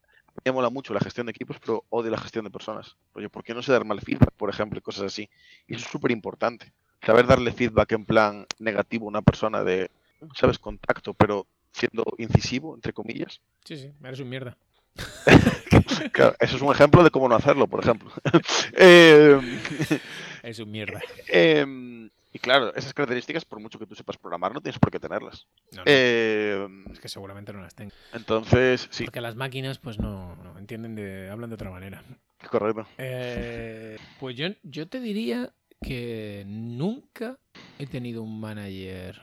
me 0.45 0.53
mola 0.53 0.71
mucho 0.71 0.93
la 0.93 1.01
gestión 1.01 1.27
de 1.27 1.31
equipos, 1.31 1.59
pero 1.61 1.85
odio 1.91 2.11
la 2.11 2.19
gestión 2.19 2.45
de 2.45 2.51
personas. 2.51 2.97
Oye, 3.13 3.29
¿por 3.29 3.45
qué 3.45 3.55
no 3.55 3.63
sé 3.63 3.73
dar 3.73 3.85
mal 3.85 4.01
feedback, 4.01 4.33
por 4.33 4.51
ejemplo, 4.51 4.79
y 4.79 4.83
cosas 4.83 5.05
así? 5.05 5.29
Y 5.67 5.75
eso 5.75 5.85
es 5.85 5.91
súper 5.91 6.11
importante. 6.11 6.73
Saber 7.05 7.27
darle 7.27 7.53
feedback 7.53 7.93
en 7.93 8.05
plan 8.05 8.47
negativo 8.59 9.07
a 9.07 9.09
una 9.09 9.23
persona 9.23 9.63
de, 9.63 9.91
¿sabes? 10.35 10.59
Contacto, 10.59 11.15
pero 11.15 11.47
siendo 11.71 12.05
incisivo, 12.19 12.75
entre 12.75 12.93
comillas. 12.93 13.41
Sí, 13.65 13.77
sí, 13.77 13.93
eres 14.03 14.21
un 14.21 14.29
mierda. 14.29 14.57
Claro, 16.13 16.35
eso 16.41 16.57
es 16.57 16.63
un 16.63 16.73
ejemplo 16.73 17.03
de 17.03 17.11
cómo 17.11 17.29
no 17.29 17.35
hacerlo, 17.35 17.67
por 17.67 17.81
ejemplo. 17.83 18.11
Eh, 18.77 19.41
Eres 20.43 20.59
un 20.59 20.71
mierda. 20.71 21.01
eh, 21.29 22.09
y 22.33 22.39
claro, 22.41 22.75
esas 22.75 22.93
características, 22.93 23.45
por 23.45 23.61
mucho 23.61 23.79
que 23.79 23.87
tú 23.87 23.95
sepas 23.95 24.17
programar, 24.17 24.53
no 24.53 24.61
tienes 24.61 24.79
por 24.79 24.91
qué 24.91 24.99
tenerlas. 24.99 25.47
No, 25.73 25.79
no, 25.79 25.83
Eh, 25.87 26.69
es 26.93 26.99
que 27.01 27.09
seguramente 27.09 27.53
no 27.53 27.61
las 27.63 27.75
tengo. 27.75 27.93
entonces, 28.13 28.89
sí, 28.91 29.05
Porque 29.05 29.21
las 29.21 29.37
máquinas, 29.37 29.79
pues 29.79 29.99
no, 29.99 30.35
no 30.37 30.59
entienden 30.59 30.95
de. 30.97 31.31
hablan 31.31 31.51
de 31.51 31.55
otra 31.55 31.71
manera. 31.71 32.03
correcto. 32.51 32.87
Eh, 32.99 33.97
pues 34.19 34.37
yo, 34.37 34.49
yo 34.65 34.89
te 34.89 35.01
diría 35.01 35.53
que 35.83 36.45
nunca 36.47 37.39
he 37.79 37.87
tenido 37.87 38.23
un 38.23 38.41
manager 38.41 39.23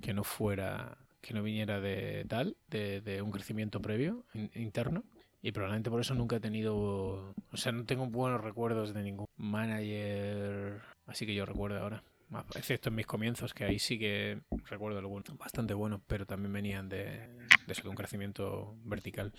que 0.00 0.14
no 0.14 0.22
fuera, 0.24 0.96
que 1.20 1.34
no 1.34 1.42
viniera 1.42 1.80
de 1.80 2.24
tal, 2.28 2.56
de, 2.68 3.00
de 3.00 3.22
un 3.22 3.30
crecimiento 3.30 3.80
previo 3.80 4.24
in- 4.34 4.50
interno. 4.54 5.04
Y 5.42 5.52
probablemente 5.52 5.88
por 5.88 6.00
eso 6.02 6.14
nunca 6.14 6.36
he 6.36 6.40
tenido, 6.40 7.34
o 7.50 7.56
sea, 7.56 7.72
no 7.72 7.84
tengo 7.86 8.06
buenos 8.06 8.42
recuerdos 8.42 8.92
de 8.92 9.02
ningún 9.02 9.26
manager, 9.38 10.82
así 11.06 11.24
que 11.26 11.34
yo 11.34 11.46
recuerdo 11.46 11.78
ahora. 11.78 12.02
Ah, 12.32 12.44
Excepto 12.54 12.90
en 12.90 12.94
mis 12.96 13.06
comienzos, 13.06 13.54
que 13.54 13.64
ahí 13.64 13.78
sí 13.78 13.98
que 13.98 14.40
recuerdo 14.66 14.98
algunos 14.98 15.24
bastante 15.38 15.72
buenos, 15.74 16.00
pero 16.06 16.26
también 16.26 16.52
venían 16.52 16.88
de, 16.88 17.26
de 17.66 17.72
eso, 17.72 17.82
de 17.82 17.88
un 17.88 17.96
crecimiento 17.96 18.76
vertical. 18.84 19.32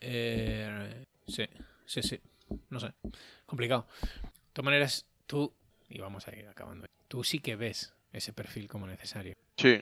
Eh, 0.00 1.04
sí, 1.26 1.44
sí, 1.86 2.02
sí. 2.02 2.18
No 2.70 2.80
sé. 2.80 2.92
Complicado. 3.46 3.86
De 4.22 4.28
todas 4.52 4.64
maneras, 4.64 5.06
tú, 5.26 5.52
y 5.88 5.98
vamos 6.00 6.26
a 6.26 6.34
ir 6.36 6.48
acabando, 6.48 6.86
tú 7.08 7.22
sí 7.24 7.38
que 7.40 7.56
ves 7.56 7.94
ese 8.12 8.32
perfil 8.32 8.68
como 8.68 8.86
necesario. 8.86 9.34
Sí, 9.56 9.80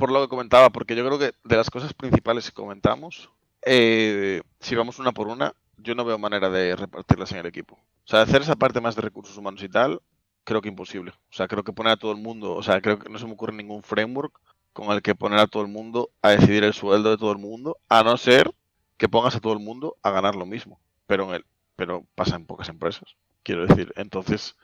por 0.00 0.10
lo 0.10 0.22
que 0.22 0.28
comentaba, 0.28 0.70
porque 0.70 0.96
yo 0.96 1.04
creo 1.06 1.18
que 1.18 1.32
de 1.44 1.56
las 1.56 1.70
cosas 1.70 1.92
principales 1.92 2.46
que 2.46 2.54
comentamos, 2.54 3.30
eh, 3.62 4.40
si 4.58 4.74
vamos 4.74 4.98
una 4.98 5.12
por 5.12 5.28
una, 5.28 5.54
yo 5.76 5.94
no 5.94 6.06
veo 6.06 6.18
manera 6.18 6.48
de 6.48 6.74
repartirlas 6.74 7.30
en 7.32 7.38
el 7.38 7.46
equipo. 7.46 7.74
O 7.74 8.08
sea, 8.08 8.22
hacer 8.22 8.40
esa 8.40 8.56
parte 8.56 8.80
más 8.80 8.96
de 8.96 9.02
recursos 9.02 9.36
humanos 9.36 9.62
y 9.62 9.68
tal, 9.68 10.00
creo 10.44 10.62
que 10.62 10.68
imposible. 10.68 11.10
O 11.10 11.34
sea, 11.34 11.48
creo 11.48 11.62
que 11.64 11.74
poner 11.74 11.92
a 11.92 11.96
todo 11.98 12.12
el 12.12 12.16
mundo, 12.16 12.54
o 12.54 12.62
sea, 12.62 12.80
creo 12.80 12.98
que 12.98 13.10
no 13.10 13.18
se 13.18 13.26
me 13.26 13.32
ocurre 13.34 13.52
ningún 13.52 13.82
framework 13.82 14.40
con 14.72 14.90
el 14.90 15.02
que 15.02 15.14
poner 15.14 15.38
a 15.38 15.46
todo 15.46 15.62
el 15.62 15.68
mundo 15.68 16.10
a 16.22 16.30
decidir 16.30 16.64
el 16.64 16.72
sueldo 16.72 17.10
de 17.10 17.18
todo 17.18 17.32
el 17.32 17.38
mundo, 17.38 17.76
a 17.90 18.02
no 18.02 18.16
ser 18.16 18.50
que 18.96 19.08
pongas 19.08 19.36
a 19.36 19.40
todo 19.40 19.52
el 19.52 19.60
mundo 19.60 19.96
a 20.02 20.10
ganar 20.10 20.34
lo 20.34 20.46
mismo. 20.46 20.80
Pero 21.06 21.28
en 21.28 21.34
el, 21.34 21.44
pero 21.76 22.06
pasa 22.14 22.36
en 22.36 22.46
pocas 22.46 22.70
empresas, 22.70 23.16
quiero 23.42 23.66
decir. 23.66 23.92
Entonces, 23.96 24.56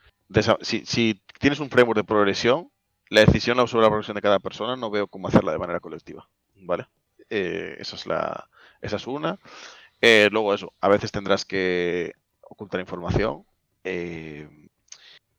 si, 0.63 0.87
si 0.87 1.21
tienes 1.39 1.61
un 1.61 1.69
framework 1.69 1.99
de 1.99 2.05
progresión, 2.05 2.71
la 3.09 3.21
decisión 3.21 3.57
sobre 3.69 3.83
la 3.85 3.89
progresión 3.91 4.15
de 4.17 4.23
cada 4.23 4.39
persona 4.41 4.77
no 4.77 4.91
veo 4.91 5.09
cómo 5.09 5.29
hacerla 5.29 5.53
de 5.53 5.59
manera 5.59 5.81
colectiva. 5.81 6.29
¿Vale? 6.55 6.87
Eh, 7.31 7.77
esa, 7.79 7.97
es 7.97 8.07
la, 8.07 8.49
esa 8.81 8.97
es 8.97 9.07
una. 9.07 9.39
Eh, 10.01 10.29
luego 10.33 10.55
eso, 10.55 10.75
a 10.81 10.89
veces 10.89 11.13
tendrás 11.13 11.45
que 11.45 12.15
ocultar 12.43 12.81
información. 12.81 13.45
eh, 13.85 14.49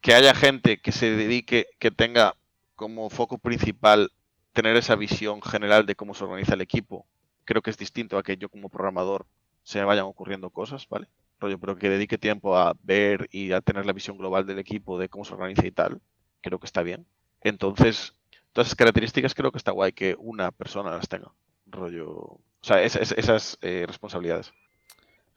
que 0.02 0.14
haya 0.14 0.34
gente 0.36 0.80
que 0.82 0.92
se 0.92 1.12
dedique, 1.12 1.68
que 1.80 1.92
tenga 1.92 2.36
como 2.76 3.10
foco 3.10 3.38
principal 3.40 4.12
tener 4.54 4.76
esa 4.78 4.96
visión 4.96 5.42
general 5.42 5.86
de 5.86 5.96
cómo 5.96 6.14
se 6.14 6.24
organiza 6.24 6.54
el 6.56 6.62
equipo. 6.62 7.08
Creo 7.46 7.62
que 7.62 7.70
es 7.72 7.78
distinto 7.78 8.18
a 8.18 8.24
que 8.24 8.38
yo 8.38 8.50
como 8.50 8.70
programador 8.70 9.28
se 9.64 9.80
me 9.80 9.86
vayan 9.86 10.06
ocurriendo 10.06 10.50
cosas, 10.52 10.88
¿vale? 10.90 11.08
Rollo, 11.40 11.60
pero 11.60 11.78
que 11.78 11.90
dedique 11.90 12.18
tiempo 12.18 12.58
a 12.58 12.76
ver 12.84 13.28
y 13.32 13.52
a 13.52 13.62
tener 13.62 13.86
la 13.86 13.94
visión 13.94 14.18
global 14.18 14.46
del 14.46 14.60
equipo, 14.60 14.98
de 15.00 15.10
cómo 15.10 15.26
se 15.26 15.34
organiza 15.34 15.66
y 15.68 15.72
tal, 15.72 16.02
creo 16.42 16.60
que 16.60 16.66
está 16.68 16.84
bien. 16.84 17.06
Entonces, 17.48 18.14
todas 18.54 18.68
esas 18.68 18.76
características 18.76 19.34
creo 19.36 19.52
que 19.52 19.58
está 19.58 19.72
guay 19.72 19.92
que 19.94 20.16
una 20.20 20.52
persona 20.52 20.92
las 20.92 21.08
tenga. 21.08 21.32
Rollo. 21.68 22.08
O 22.10 22.40
sea, 22.62 22.82
es- 22.84 22.96
es- 22.96 23.12
esas 23.18 23.58
eh, 23.62 23.86
responsabilidades. 23.88 24.54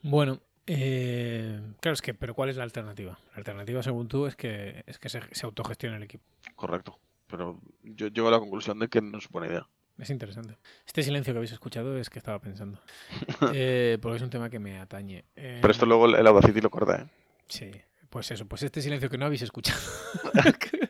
Bueno, 0.02 0.40
eh, 0.66 1.60
claro, 1.80 1.94
es 1.94 2.02
que, 2.02 2.14
pero 2.14 2.34
¿cuál 2.34 2.48
es 2.50 2.56
la 2.56 2.64
alternativa? 2.64 3.18
La 3.32 3.36
alternativa, 3.38 3.82
según 3.82 4.08
tú, 4.08 4.26
es 4.26 4.36
que, 4.36 4.82
es 4.86 4.98
que 4.98 5.08
se, 5.08 5.20
se 5.32 5.46
autogestione 5.46 5.96
el 5.96 6.02
equipo. 6.04 6.24
Correcto. 6.54 6.98
Pero 7.26 7.60
yo 7.82 8.08
llego 8.08 8.28
a 8.28 8.32
la 8.32 8.38
conclusión 8.40 8.78
de 8.78 8.88
que 8.88 9.00
no 9.00 9.18
es 9.18 9.28
buena 9.28 9.48
idea. 9.48 9.68
Es 9.98 10.08
interesante. 10.10 10.56
Este 10.86 11.02
silencio 11.02 11.32
que 11.34 11.38
habéis 11.38 11.52
escuchado 11.52 11.98
es 11.98 12.08
que 12.08 12.18
estaba 12.18 12.38
pensando. 12.40 12.80
Eh, 13.54 13.98
porque 14.00 14.16
es 14.16 14.22
un 14.22 14.30
tema 14.30 14.48
que 14.50 14.58
me 14.58 14.78
atañe. 14.78 15.24
Eh, 15.36 15.58
Pero 15.60 15.70
esto 15.72 15.84
luego 15.86 16.06
el 16.06 16.14
el 16.14 16.26
Audacity 16.26 16.60
lo 16.60 16.70
corta, 16.70 17.02
¿eh? 17.02 17.06
Sí, 17.48 17.70
pues 18.08 18.30
eso, 18.30 18.46
pues 18.46 18.62
este 18.62 18.80
silencio 18.80 19.10
que 19.10 19.18
no 19.18 19.26
habéis 19.26 19.42
escuchado 19.42 19.78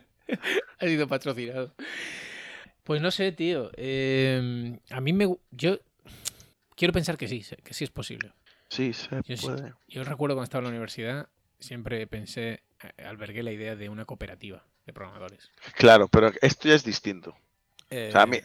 ha 0.80 0.86
sido 0.86 1.06
patrocinado. 1.08 1.74
Pues 2.84 3.00
no 3.00 3.10
sé, 3.10 3.32
tío. 3.32 3.70
eh, 3.76 4.78
a 4.90 5.00
mí 5.00 5.12
me. 5.12 5.36
Yo 5.50 5.78
quiero 6.76 6.92
pensar 6.92 7.16
que 7.16 7.28
sí, 7.28 7.44
que 7.62 7.74
sí 7.74 7.84
es 7.84 7.90
posible. 7.90 8.32
Sí, 8.68 8.92
se 8.92 9.08
Yo 9.24 9.36
sí. 9.36 9.46
puede. 9.46 9.74
Yo 9.88 10.04
recuerdo 10.04 10.34
cuando 10.36 10.44
estaba 10.44 10.60
en 10.60 10.64
la 10.64 10.70
universidad, 10.70 11.28
siempre 11.58 12.06
pensé, 12.06 12.62
albergué 13.04 13.42
la 13.42 13.52
idea 13.52 13.76
de 13.76 13.88
una 13.88 14.04
cooperativa 14.04 14.64
de 14.86 14.92
programadores. 14.92 15.50
Claro, 15.76 16.08
pero 16.08 16.32
esto 16.40 16.68
ya 16.68 16.74
es 16.74 16.84
distinto. 16.84 17.30
O 17.30 17.94
sea, 18.12 18.22
a 18.22 18.26
mí 18.26 18.36
Eh, 18.38 18.44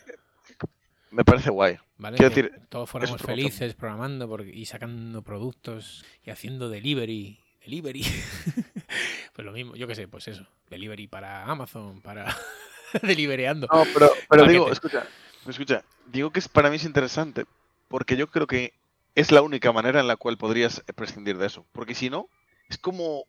me 1.11 1.23
parece 1.23 1.49
guay. 1.51 1.77
¿vale? 1.97 2.17
quiero 2.17 2.33
Que 2.33 2.41
decir, 2.43 2.61
todos 2.69 2.89
fuéramos 2.89 3.21
felices 3.21 3.73
programando 3.75 4.27
porque- 4.27 4.51
y 4.51 4.65
sacando 4.65 5.21
productos 5.21 6.03
y 6.23 6.29
haciendo 6.31 6.69
delivery. 6.69 7.39
Delivery. 7.65 8.03
pues 9.33 9.45
lo 9.45 9.51
mismo, 9.51 9.75
yo 9.75 9.87
qué 9.87 9.95
sé, 9.95 10.07
pues 10.07 10.27
eso. 10.27 10.45
Delivery 10.69 11.07
para 11.07 11.45
Amazon, 11.45 12.01
para 12.01 12.35
delivereando. 13.01 13.67
No, 13.71 13.83
pero, 13.93 14.11
pero 14.29 14.47
digo, 14.47 14.71
escucha, 14.71 15.07
escucha, 15.47 15.83
digo 16.05 16.31
que 16.31 16.39
es, 16.39 16.47
para 16.47 16.69
mí 16.69 16.75
es 16.75 16.85
interesante 16.85 17.45
porque 17.87 18.17
yo 18.17 18.27
creo 18.27 18.47
que 18.47 18.73
es 19.15 19.31
la 19.31 19.41
única 19.41 19.71
manera 19.71 19.99
en 19.99 20.07
la 20.07 20.15
cual 20.15 20.37
podrías 20.37 20.83
prescindir 20.95 21.37
de 21.37 21.47
eso. 21.47 21.65
Porque 21.71 21.95
si 21.95 22.09
no, 22.09 22.29
es 22.69 22.77
como 22.77 23.25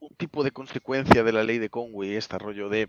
un 0.00 0.14
tipo 0.16 0.42
de 0.42 0.50
consecuencia 0.50 1.22
de 1.22 1.32
la 1.32 1.44
ley 1.44 1.58
de 1.58 1.70
Conway, 1.70 2.16
este 2.16 2.38
rollo 2.38 2.68
de 2.68 2.88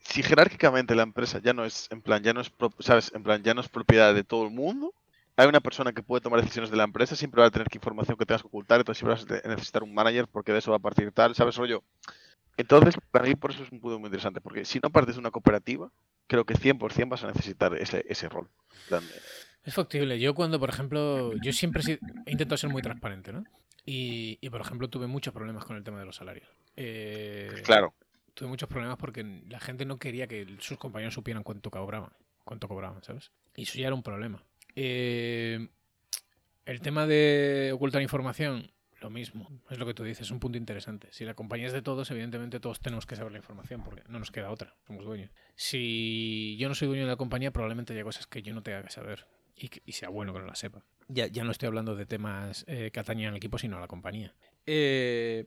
si 0.00 0.22
jerárquicamente 0.22 0.94
la 0.94 1.02
empresa 1.02 1.40
ya 1.40 1.52
no 1.52 1.64
es, 1.64 1.86
en 1.90 2.02
plan, 2.02 2.22
ya 2.22 2.32
no 2.32 2.40
es, 2.40 2.50
sabes, 2.80 3.12
en 3.14 3.22
plan, 3.22 3.42
ya 3.42 3.54
no 3.54 3.60
es 3.60 3.68
propiedad 3.68 4.14
de 4.14 4.24
todo 4.24 4.44
el 4.44 4.50
mundo, 4.50 4.92
hay 5.40 5.48
una 5.48 5.60
persona 5.60 5.92
que 5.92 6.02
puede 6.02 6.20
tomar 6.20 6.42
decisiones 6.42 6.70
de 6.70 6.76
la 6.76 6.84
empresa, 6.84 7.16
siempre 7.16 7.40
va 7.40 7.46
a 7.46 7.50
tener 7.50 7.68
que 7.68 7.78
información 7.78 8.18
que 8.18 8.26
tengas 8.26 8.42
que 8.42 8.48
ocultar, 8.48 8.78
entonces 8.78 8.98
siempre 8.98 9.14
vas 9.14 9.44
a 9.44 9.48
necesitar 9.48 9.82
un 9.82 9.94
manager 9.94 10.28
porque 10.28 10.52
de 10.52 10.58
eso 10.58 10.70
va 10.70 10.76
a 10.76 10.80
partir 10.80 11.10
tal, 11.12 11.34
¿sabes? 11.34 11.56
Rollo. 11.56 11.82
Entonces, 12.58 12.94
para 13.10 13.24
mí 13.24 13.34
por 13.36 13.52
eso 13.52 13.62
es 13.62 13.72
un 13.72 13.80
punto 13.80 13.98
muy 13.98 14.08
interesante, 14.08 14.42
porque 14.42 14.66
si 14.66 14.80
no 14.82 14.90
partes 14.90 15.14
de 15.14 15.20
una 15.20 15.30
cooperativa, 15.30 15.90
creo 16.26 16.44
que 16.44 16.54
100% 16.54 17.08
vas 17.08 17.24
a 17.24 17.28
necesitar 17.28 17.74
ese, 17.76 18.04
ese 18.06 18.28
rol. 18.28 18.50
Es 19.64 19.74
factible. 19.74 20.20
Yo 20.20 20.34
cuando, 20.34 20.60
por 20.60 20.68
ejemplo, 20.68 21.32
yo 21.42 21.52
siempre 21.54 21.82
he 22.26 22.30
intentado 22.30 22.58
ser 22.58 22.68
muy 22.68 22.82
transparente, 22.82 23.32
¿no? 23.32 23.44
Y, 23.86 24.36
y, 24.42 24.50
por 24.50 24.60
ejemplo, 24.60 24.88
tuve 24.90 25.06
muchos 25.06 25.32
problemas 25.32 25.64
con 25.64 25.76
el 25.76 25.84
tema 25.84 26.00
de 26.00 26.04
los 26.04 26.16
salarios. 26.16 26.48
Eh, 26.76 27.62
Claro, 27.64 27.94
Tuve 28.34 28.48
muchos 28.48 28.68
problemas 28.68 28.98
porque 28.98 29.24
la 29.48 29.58
gente 29.58 29.86
no 29.86 29.98
quería 29.98 30.26
que 30.26 30.46
sus 30.60 30.76
compañeros 30.78 31.14
supieran 31.14 31.42
cuánto 31.42 31.70
cobraban, 31.70 32.12
cuánto 32.44 32.68
cobraban, 32.68 33.02
¿sabes? 33.02 33.30
Y 33.56 33.62
eso 33.62 33.78
ya 33.78 33.86
era 33.86 33.94
un 33.94 34.02
problema. 34.02 34.42
Eh, 34.76 35.68
el 36.66 36.80
tema 36.80 37.06
de 37.06 37.70
ocultar 37.74 38.02
información, 38.02 38.70
lo 39.00 39.10
mismo. 39.10 39.48
Es 39.70 39.78
lo 39.78 39.86
que 39.86 39.94
tú 39.94 40.04
dices, 40.04 40.26
es 40.26 40.30
un 40.30 40.40
punto 40.40 40.58
interesante. 40.58 41.08
Si 41.10 41.24
la 41.24 41.34
compañía 41.34 41.66
es 41.66 41.72
de 41.72 41.82
todos, 41.82 42.10
evidentemente 42.10 42.60
todos 42.60 42.80
tenemos 42.80 43.06
que 43.06 43.16
saber 43.16 43.32
la 43.32 43.38
información 43.38 43.82
porque 43.82 44.02
no 44.08 44.18
nos 44.18 44.30
queda 44.30 44.50
otra, 44.50 44.76
somos 44.86 45.04
dueños. 45.04 45.30
Si 45.56 46.56
yo 46.58 46.68
no 46.68 46.74
soy 46.74 46.88
dueño 46.88 47.04
de 47.04 47.08
la 47.10 47.16
compañía, 47.16 47.50
probablemente 47.50 47.92
haya 47.92 48.04
cosas 48.04 48.26
que 48.26 48.42
yo 48.42 48.54
no 48.54 48.62
tenga 48.62 48.82
que 48.82 48.90
saber 48.90 49.26
y, 49.56 49.68
que- 49.68 49.92
sea 49.92 50.08
bueno 50.10 50.32
que 50.32 50.40
no 50.40 50.46
las 50.46 50.58
sepa. 50.58 50.84
Ya, 51.08 51.26
ya 51.26 51.44
no 51.44 51.50
estoy 51.50 51.66
hablando 51.66 51.96
de 51.96 52.06
temas 52.06 52.64
eh, 52.68 52.90
que 52.92 53.00
atañen 53.00 53.28
al 53.30 53.36
equipo, 53.36 53.58
sino 53.58 53.78
a 53.78 53.80
la 53.80 53.88
compañía. 53.88 54.34
Eh, 54.66 55.46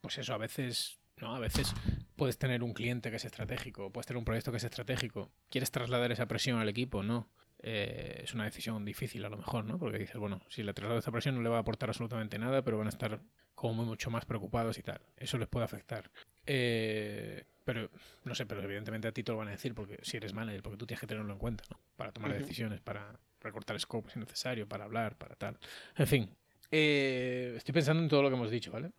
pues 0.00 0.18
eso, 0.18 0.34
a 0.34 0.38
veces, 0.38 1.00
¿no? 1.16 1.34
A 1.34 1.40
veces 1.40 1.74
puedes 2.16 2.38
tener 2.38 2.62
un 2.62 2.74
cliente 2.74 3.10
que 3.10 3.16
es 3.16 3.24
estratégico, 3.24 3.90
puedes 3.90 4.06
tener 4.06 4.18
un 4.18 4.24
proyecto 4.24 4.50
que 4.52 4.58
es 4.58 4.64
estratégico. 4.64 5.32
¿Quieres 5.50 5.70
trasladar 5.72 6.12
esa 6.12 6.26
presión 6.26 6.58
al 6.60 6.68
equipo? 6.68 7.02
No. 7.02 7.28
Eh, 7.60 8.20
es 8.22 8.34
una 8.34 8.44
decisión 8.44 8.84
difícil 8.84 9.24
a 9.24 9.28
lo 9.28 9.36
mejor, 9.36 9.64
¿no? 9.64 9.78
Porque 9.78 9.98
dices, 9.98 10.16
bueno, 10.16 10.40
si 10.48 10.62
le 10.62 10.72
traslado 10.72 10.98
esta 10.98 11.10
presión 11.10 11.34
no 11.34 11.42
le 11.42 11.48
va 11.48 11.56
a 11.56 11.60
aportar 11.60 11.88
absolutamente 11.88 12.38
nada, 12.38 12.62
pero 12.62 12.78
van 12.78 12.86
a 12.86 12.90
estar 12.90 13.20
como 13.54 13.74
muy 13.74 13.86
mucho 13.86 14.10
más 14.10 14.24
preocupados 14.24 14.78
y 14.78 14.82
tal. 14.82 15.00
Eso 15.16 15.36
les 15.38 15.48
puede 15.48 15.64
afectar. 15.64 16.10
Eh, 16.46 17.44
pero, 17.64 17.90
no 18.24 18.34
sé, 18.34 18.46
pero 18.46 18.62
evidentemente 18.62 19.08
a 19.08 19.12
ti 19.12 19.22
te 19.22 19.32
lo 19.32 19.38
van 19.38 19.48
a 19.48 19.50
decir 19.50 19.74
porque 19.74 19.98
si 20.02 20.16
eres 20.16 20.32
manager, 20.32 20.62
porque 20.62 20.78
tú 20.78 20.86
tienes 20.86 21.00
que 21.00 21.06
tenerlo 21.08 21.32
en 21.32 21.38
cuenta, 21.38 21.64
¿no? 21.70 21.78
Para 21.96 22.12
tomar 22.12 22.32
decisiones, 22.32 22.80
para 22.80 23.18
recortar 23.40 23.78
scope 23.80 24.10
si 24.10 24.18
es 24.18 24.24
necesario, 24.24 24.68
para 24.68 24.84
hablar, 24.84 25.16
para 25.16 25.34
tal. 25.34 25.58
En 25.96 26.06
fin, 26.06 26.30
eh, 26.70 27.54
estoy 27.56 27.72
pensando 27.72 28.02
en 28.02 28.08
todo 28.08 28.22
lo 28.22 28.28
que 28.28 28.36
hemos 28.36 28.50
dicho, 28.50 28.70
¿vale? 28.70 28.92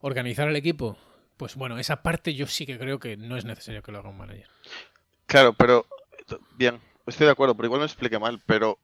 Organizar 0.00 0.48
el 0.48 0.56
equipo, 0.56 0.96
pues 1.36 1.56
bueno, 1.56 1.78
esa 1.78 2.02
parte 2.02 2.34
yo 2.34 2.46
sí 2.46 2.66
que 2.66 2.78
creo 2.78 2.98
que 2.98 3.16
no 3.16 3.36
es 3.36 3.44
necesario 3.44 3.82
que 3.82 3.90
lo 3.90 3.98
haga 3.98 4.10
un 4.10 4.18
manager. 4.18 4.46
Claro, 5.26 5.52
pero 5.54 5.86
bien, 6.56 6.80
estoy 7.10 7.26
de 7.26 7.32
acuerdo, 7.32 7.54
pero 7.56 7.66
igual 7.66 7.80
me 7.80 7.86
expliqué 7.86 8.18
mal, 8.18 8.40
pero, 8.46 8.78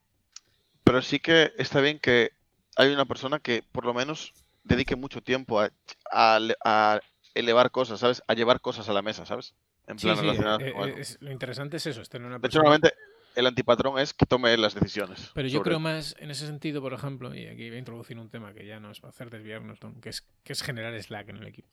pero 0.83 1.01
sí 1.01 1.19
que 1.19 1.53
está 1.57 1.81
bien 1.81 1.99
que 1.99 2.31
hay 2.75 2.91
una 2.93 3.05
persona 3.05 3.39
que 3.39 3.63
por 3.71 3.85
lo 3.85 3.93
menos 3.93 4.33
dedique 4.63 4.95
mucho 4.95 5.21
tiempo 5.21 5.59
a, 5.61 5.71
a, 6.11 6.39
le- 6.39 6.55
a 6.65 6.99
elevar 7.35 7.71
cosas, 7.71 7.99
¿sabes? 7.99 8.23
A 8.27 8.33
llevar 8.33 8.61
cosas 8.61 8.89
a 8.89 8.93
la 8.93 9.01
mesa, 9.01 9.25
¿sabes? 9.25 9.53
En 9.87 9.97
Sí, 9.97 10.03
plan 10.03 10.17
sí, 10.17 10.21
relacionadas 10.21 10.61
eh, 10.61 10.73
eh, 10.75 10.95
es- 10.99 11.17
lo 11.21 11.31
interesante 11.31 11.77
es 11.77 11.85
eso, 11.87 12.01
es 12.01 12.09
tener 12.09 12.27
una 12.27 12.39
De 12.39 12.47
hecho, 12.47 12.59
persona... 12.59 12.69
normalmente 12.69 12.93
el 13.35 13.47
antipatrón 13.47 13.99
es 13.99 14.13
que 14.13 14.25
tome 14.25 14.55
las 14.57 14.73
decisiones. 14.73 15.31
Pero 15.33 15.47
yo 15.47 15.61
creo 15.61 15.79
más 15.79 16.15
en 16.19 16.31
ese 16.31 16.45
sentido, 16.47 16.81
por 16.81 16.93
ejemplo, 16.93 17.33
y 17.33 17.47
aquí 17.47 17.67
voy 17.69 17.75
a 17.77 17.79
introducir 17.79 18.17
un 18.19 18.29
tema 18.29 18.53
que 18.53 18.65
ya 18.65 18.79
nos 18.79 19.01
va 19.01 19.07
a 19.07 19.09
hacer 19.09 19.29
desviarnos, 19.29 19.81
¿no? 19.83 19.93
que, 20.01 20.09
es, 20.09 20.21
que 20.43 20.53
es 20.53 20.61
generar 20.63 20.99
Slack 21.01 21.29
en 21.29 21.37
el 21.37 21.47
equipo. 21.47 21.69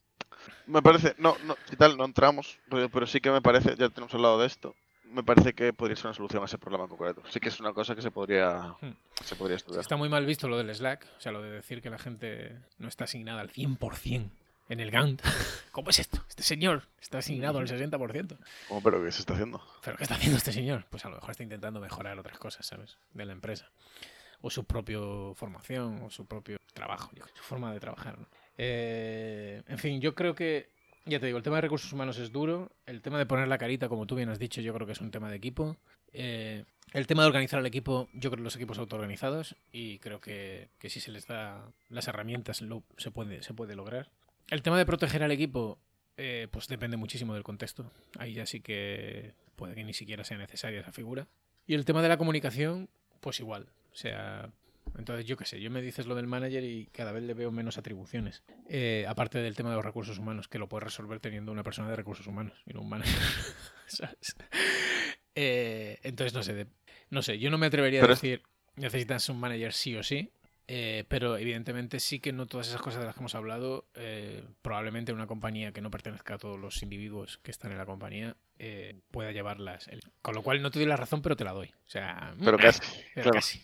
Me 0.67 0.83
parece, 0.83 1.15
no, 1.19 1.37
no, 1.43 1.57
y 1.71 1.77
tal, 1.77 1.97
no 1.97 2.05
entramos, 2.05 2.59
pero 2.93 3.07
sí 3.07 3.21
que 3.21 3.31
me 3.31 3.43
parece, 3.43 3.77
ya 3.77 3.89
tenemos 3.91 4.15
hablado 4.15 4.39
de 4.41 4.47
esto, 4.47 4.75
me 5.15 5.23
parece 5.23 5.53
que 5.55 5.73
podría 5.73 5.97
ser 5.97 6.07
una 6.07 6.15
solución 6.15 6.43
a 6.43 6.47
ese 6.47 6.59
problema 6.59 6.85
en 6.85 6.91
concreto. 6.91 7.23
Sí 7.31 7.41
que 7.41 7.49
es 7.49 7.61
una 7.61 7.73
cosa 7.73 7.95
que 7.95 8.03
se 8.03 8.11
podría, 8.11 8.75
Hmm. 8.81 8.95
se 9.23 9.37
podría 9.37 9.57
estudiar. 9.57 9.81
Está 9.81 9.97
muy 9.97 10.09
mal 10.09 10.27
visto 10.27 10.49
lo 10.49 10.59
del 10.59 10.75
Slack, 10.75 11.07
o 11.17 11.21
sea, 11.21 11.33
lo 11.33 11.41
de 11.43 11.51
decir 11.51 11.81
que 11.81 11.91
la 11.91 11.99
gente 11.99 12.57
no 12.79 12.89
está 12.89 13.05
asignada 13.05 13.41
al 13.41 13.51
100% 13.51 14.31
en 14.69 14.81
el 14.81 14.91
Gantt. 14.91 15.23
¿Cómo 15.73 15.91
es 15.91 15.99
esto? 15.99 16.23
Este 16.29 16.43
señor 16.43 16.85
está 17.01 17.19
asignado 17.19 17.59
al 17.59 17.69
60%. 17.69 18.37
¿Cómo, 18.69 18.83
pero 18.83 19.03
qué 19.05 19.13
se 19.13 19.21
está 19.21 19.35
haciendo? 19.35 19.63
¿Pero 19.85 19.97
qué 19.97 20.05
está 20.05 20.15
haciendo 20.17 20.39
este 20.39 20.53
señor? 20.53 20.87
Pues 20.91 21.05
a 21.05 21.09
lo 21.09 21.17
mejor 21.17 21.31
está 21.31 21.43
intentando 21.43 21.81
mejorar 21.81 22.19
otras 22.19 22.39
cosas, 22.39 22.67
¿sabes? 22.67 22.99
De 23.13 23.25
la 23.25 23.33
empresa. 23.33 23.71
O 24.41 24.51
su 24.51 24.65
propia 24.65 24.99
formación, 25.35 26.03
o 26.03 26.11
su 26.11 26.27
propio 26.27 26.59
trabajo, 26.75 27.11
su 27.35 27.43
forma 27.43 27.73
de 27.73 27.81
trabajar. 27.81 28.19
¿no? 28.19 28.27
Eh, 28.59 29.63
en 29.67 29.79
fin, 29.79 30.01
yo 30.01 30.15
creo 30.15 30.35
que, 30.35 30.69
ya 31.07 31.21
te 31.21 31.27
digo, 31.27 31.39
el 31.39 31.45
tema 31.45 31.57
de 31.57 31.63
recursos 31.63 31.93
humanos 31.93 32.19
es 32.19 32.33
duro. 32.33 32.73
El 32.87 33.03
tema 33.03 33.19
de 33.19 33.27
poner 33.27 33.49
la 33.49 33.59
carita, 33.59 33.89
como 33.89 34.07
tú 34.07 34.17
bien 34.17 34.29
has 34.29 34.39
dicho, 34.39 34.61
yo 34.61 34.73
creo 34.75 34.87
que 34.87 34.93
es 34.93 35.01
un 35.01 35.11
tema 35.11 35.31
de 35.31 35.37
equipo. 35.37 35.77
Eh, 36.13 36.65
el 36.93 37.07
tema 37.07 37.23
de 37.23 37.29
organizar 37.29 37.61
el 37.61 37.67
equipo, 37.67 38.09
yo 38.15 38.31
creo 38.31 38.39
que 38.39 38.45
los 38.45 38.57
equipos 38.57 38.79
autoorganizados, 38.79 39.57
y 39.73 39.99
creo 39.99 40.21
que, 40.21 40.69
que 40.79 40.89
si 40.89 41.01
se 41.01 41.11
les 41.11 41.27
da 41.27 41.73
las 41.89 42.09
herramientas 42.09 42.63
lo, 42.63 42.85
se, 42.97 43.11
puede, 43.11 43.43
se 43.43 43.53
puede 43.53 43.75
lograr. 43.75 44.11
El 44.49 44.63
tema 44.63 44.79
de 44.79 44.87
proteger 44.87 45.23
al 45.23 45.33
equipo, 45.33 45.79
eh, 46.17 46.49
pues 46.51 46.69
depende 46.69 46.97
muchísimo 46.97 47.35
del 47.35 47.43
contexto. 47.43 47.91
Ahí 48.19 48.35
ya 48.35 48.47
sí 48.47 48.61
que 48.61 49.35
puede 49.57 49.75
que 49.75 49.85
ni 49.85 49.93
siquiera 49.93 50.25
sea 50.25 50.39
necesaria 50.39 50.81
esa 50.81 50.93
figura. 50.93 51.27
Y 51.67 51.75
el 51.75 51.85
tema 51.85 52.03
de 52.03 52.09
la 52.09 52.17
comunicación, 52.19 52.89
pues 53.21 53.41
igual. 53.41 53.69
O 53.93 53.97
sea, 53.97 54.51
entonces 54.99 55.27
yo 55.27 55.37
qué 55.37 55.45
sé, 55.45 55.61
yo 55.61 55.71
me 55.71 55.83
dices 55.83 56.07
lo 56.07 56.15
del 56.15 56.27
manager 56.27 56.63
y 56.65 56.87
cada 56.87 57.13
vez 57.13 57.23
le 57.23 57.35
veo 57.35 57.51
menos 57.53 57.79
atribuciones. 57.79 58.43
Eh, 58.69 59.05
aparte 59.09 59.39
del 59.39 59.57
tema 59.57 59.71
de 59.71 59.77
los 59.77 59.85
recursos 59.85 60.19
humanos, 60.19 60.49
que 60.49 60.59
lo 60.59 60.69
puedes 60.69 60.85
resolver 60.85 61.21
teniendo 61.21 61.53
una 61.53 61.63
persona 61.65 61.89
de 61.91 61.97
recursos 61.97 62.27
humanos 62.27 62.63
y 62.67 62.73
no 62.75 62.81
un 62.81 62.89
manager. 62.89 63.15
¿Sabes? 63.87 64.37
Eh, 65.35 65.99
entonces 66.03 66.35
no 66.35 66.43
sé, 66.43 66.55
de- 66.55 66.67
no 67.11 67.23
sé, 67.23 67.39
yo 67.39 67.51
no 67.51 67.59
me 67.59 67.67
atrevería 67.67 68.01
Pero 68.01 68.13
a 68.13 68.15
es- 68.15 68.23
decir 68.23 68.43
necesitas 68.77 69.29
un 69.29 69.39
manager 69.41 69.73
sí 69.73 69.97
o 69.97 70.03
sí. 70.03 70.31
eh, 70.67 71.05
pero 71.09 71.37
evidentemente 71.37 72.01
sí 72.01 72.21
que 72.21 72.33
no 72.33 72.47
todas 72.47 72.69
esas 72.69 72.81
cosas 72.81 73.01
de 73.01 73.07
las 73.07 73.15
que 73.15 73.21
hemos 73.21 73.35
hablado, 73.35 73.87
eh, 73.95 74.43
probablemente 74.63 75.13
una 75.13 75.27
compañía 75.27 75.73
que 75.73 75.81
no 75.83 75.91
pertenezca 75.91 76.35
a 76.35 76.39
todos 76.39 76.59
los 76.59 76.83
individuos 76.83 77.39
que 77.43 77.51
están 77.51 77.71
en 77.73 77.79
la 77.79 77.85
compañía 77.87 78.37
eh, 78.59 78.95
pueda 79.11 79.31
llevarlas. 79.33 79.91
Con 80.23 80.35
lo 80.35 80.43
cual 80.43 80.63
no 80.63 80.71
te 80.71 80.79
doy 80.79 80.87
la 80.89 80.97
razón, 80.97 81.21
pero 81.21 81.37
te 81.37 81.45
la 81.45 81.53
doy. 81.53 81.69
O 81.69 81.89
sea, 81.91 82.35
Pero 82.43 82.57
casi. 82.59 82.81
pero 83.15 83.31
claro. 83.31 83.35
casi. 83.35 83.63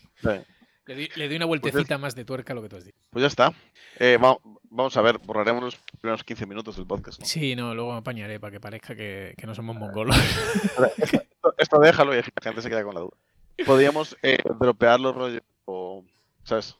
Le 0.91 0.95
doy, 0.95 1.09
le 1.15 1.27
doy 1.27 1.37
una 1.37 1.45
vueltecita 1.45 1.97
más 1.97 2.15
de 2.15 2.25
tuerca 2.25 2.51
a 2.51 2.55
lo 2.55 2.61
que 2.61 2.67
tú 2.69 2.75
has 2.75 2.83
dicho. 2.85 2.97
Pues 3.11 3.21
ya 3.21 3.27
está. 3.27 3.53
Eh, 3.97 4.17
va- 4.21 4.37
vamos 4.69 4.97
a 4.97 5.01
ver, 5.01 5.19
borraremos 5.19 5.63
los 5.63 5.75
primeros 6.01 6.23
15 6.23 6.45
minutos 6.45 6.75
del 6.75 6.85
podcast. 6.85 7.19
¿no? 7.19 7.25
Sí, 7.25 7.55
no, 7.55 7.73
luego 7.73 7.93
apañaré 7.93 8.39
para 8.39 8.51
que 8.51 8.59
parezca 8.59 8.95
que, 8.95 9.33
que 9.37 9.47
no 9.47 9.55
somos 9.55 9.75
mongolos. 9.77 10.15
Esto, 10.97 11.23
esto 11.57 11.79
déjalo 11.79 12.13
y 12.13 12.17
la 12.17 12.23
gente 12.41 12.61
se 12.61 12.69
queda 12.69 12.83
con 12.83 12.93
la 12.95 13.01
duda. 13.01 13.15
Podríamos 13.65 14.17
eh, 14.21 14.37
dropear 14.59 14.99
los 14.99 15.15
rollos 15.15 15.41
o, 15.65 16.03
¿sabes? 16.43 16.75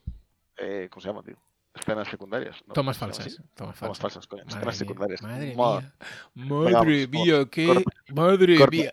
Eh, 0.58 0.88
¿Cómo 0.92 1.02
se 1.02 1.08
llama, 1.08 1.24
tío? 1.24 1.36
Penas 1.86 2.08
secundarias. 2.10 2.58
¿no? 2.68 2.74
Tomas 2.74 2.98
¿Se 2.98 3.02
llama 3.06 3.14
falsas. 3.14 3.36
Tomas 3.56 3.56
Tomas 3.56 3.78
falsas. 3.80 4.02
falsas, 4.02 4.28
coño. 4.28 4.44
Madre 4.46 4.66
mía, 4.66 4.74
secundarias. 4.74 5.22
Madre 5.22 5.56
mía. 5.56 5.94
Madre 6.36 7.08
mía, 7.08 7.46
qué. 7.50 7.66
corta. 7.66 7.92
Madre 8.14 8.58
Corta. 8.58 8.72
mía. 8.76 8.92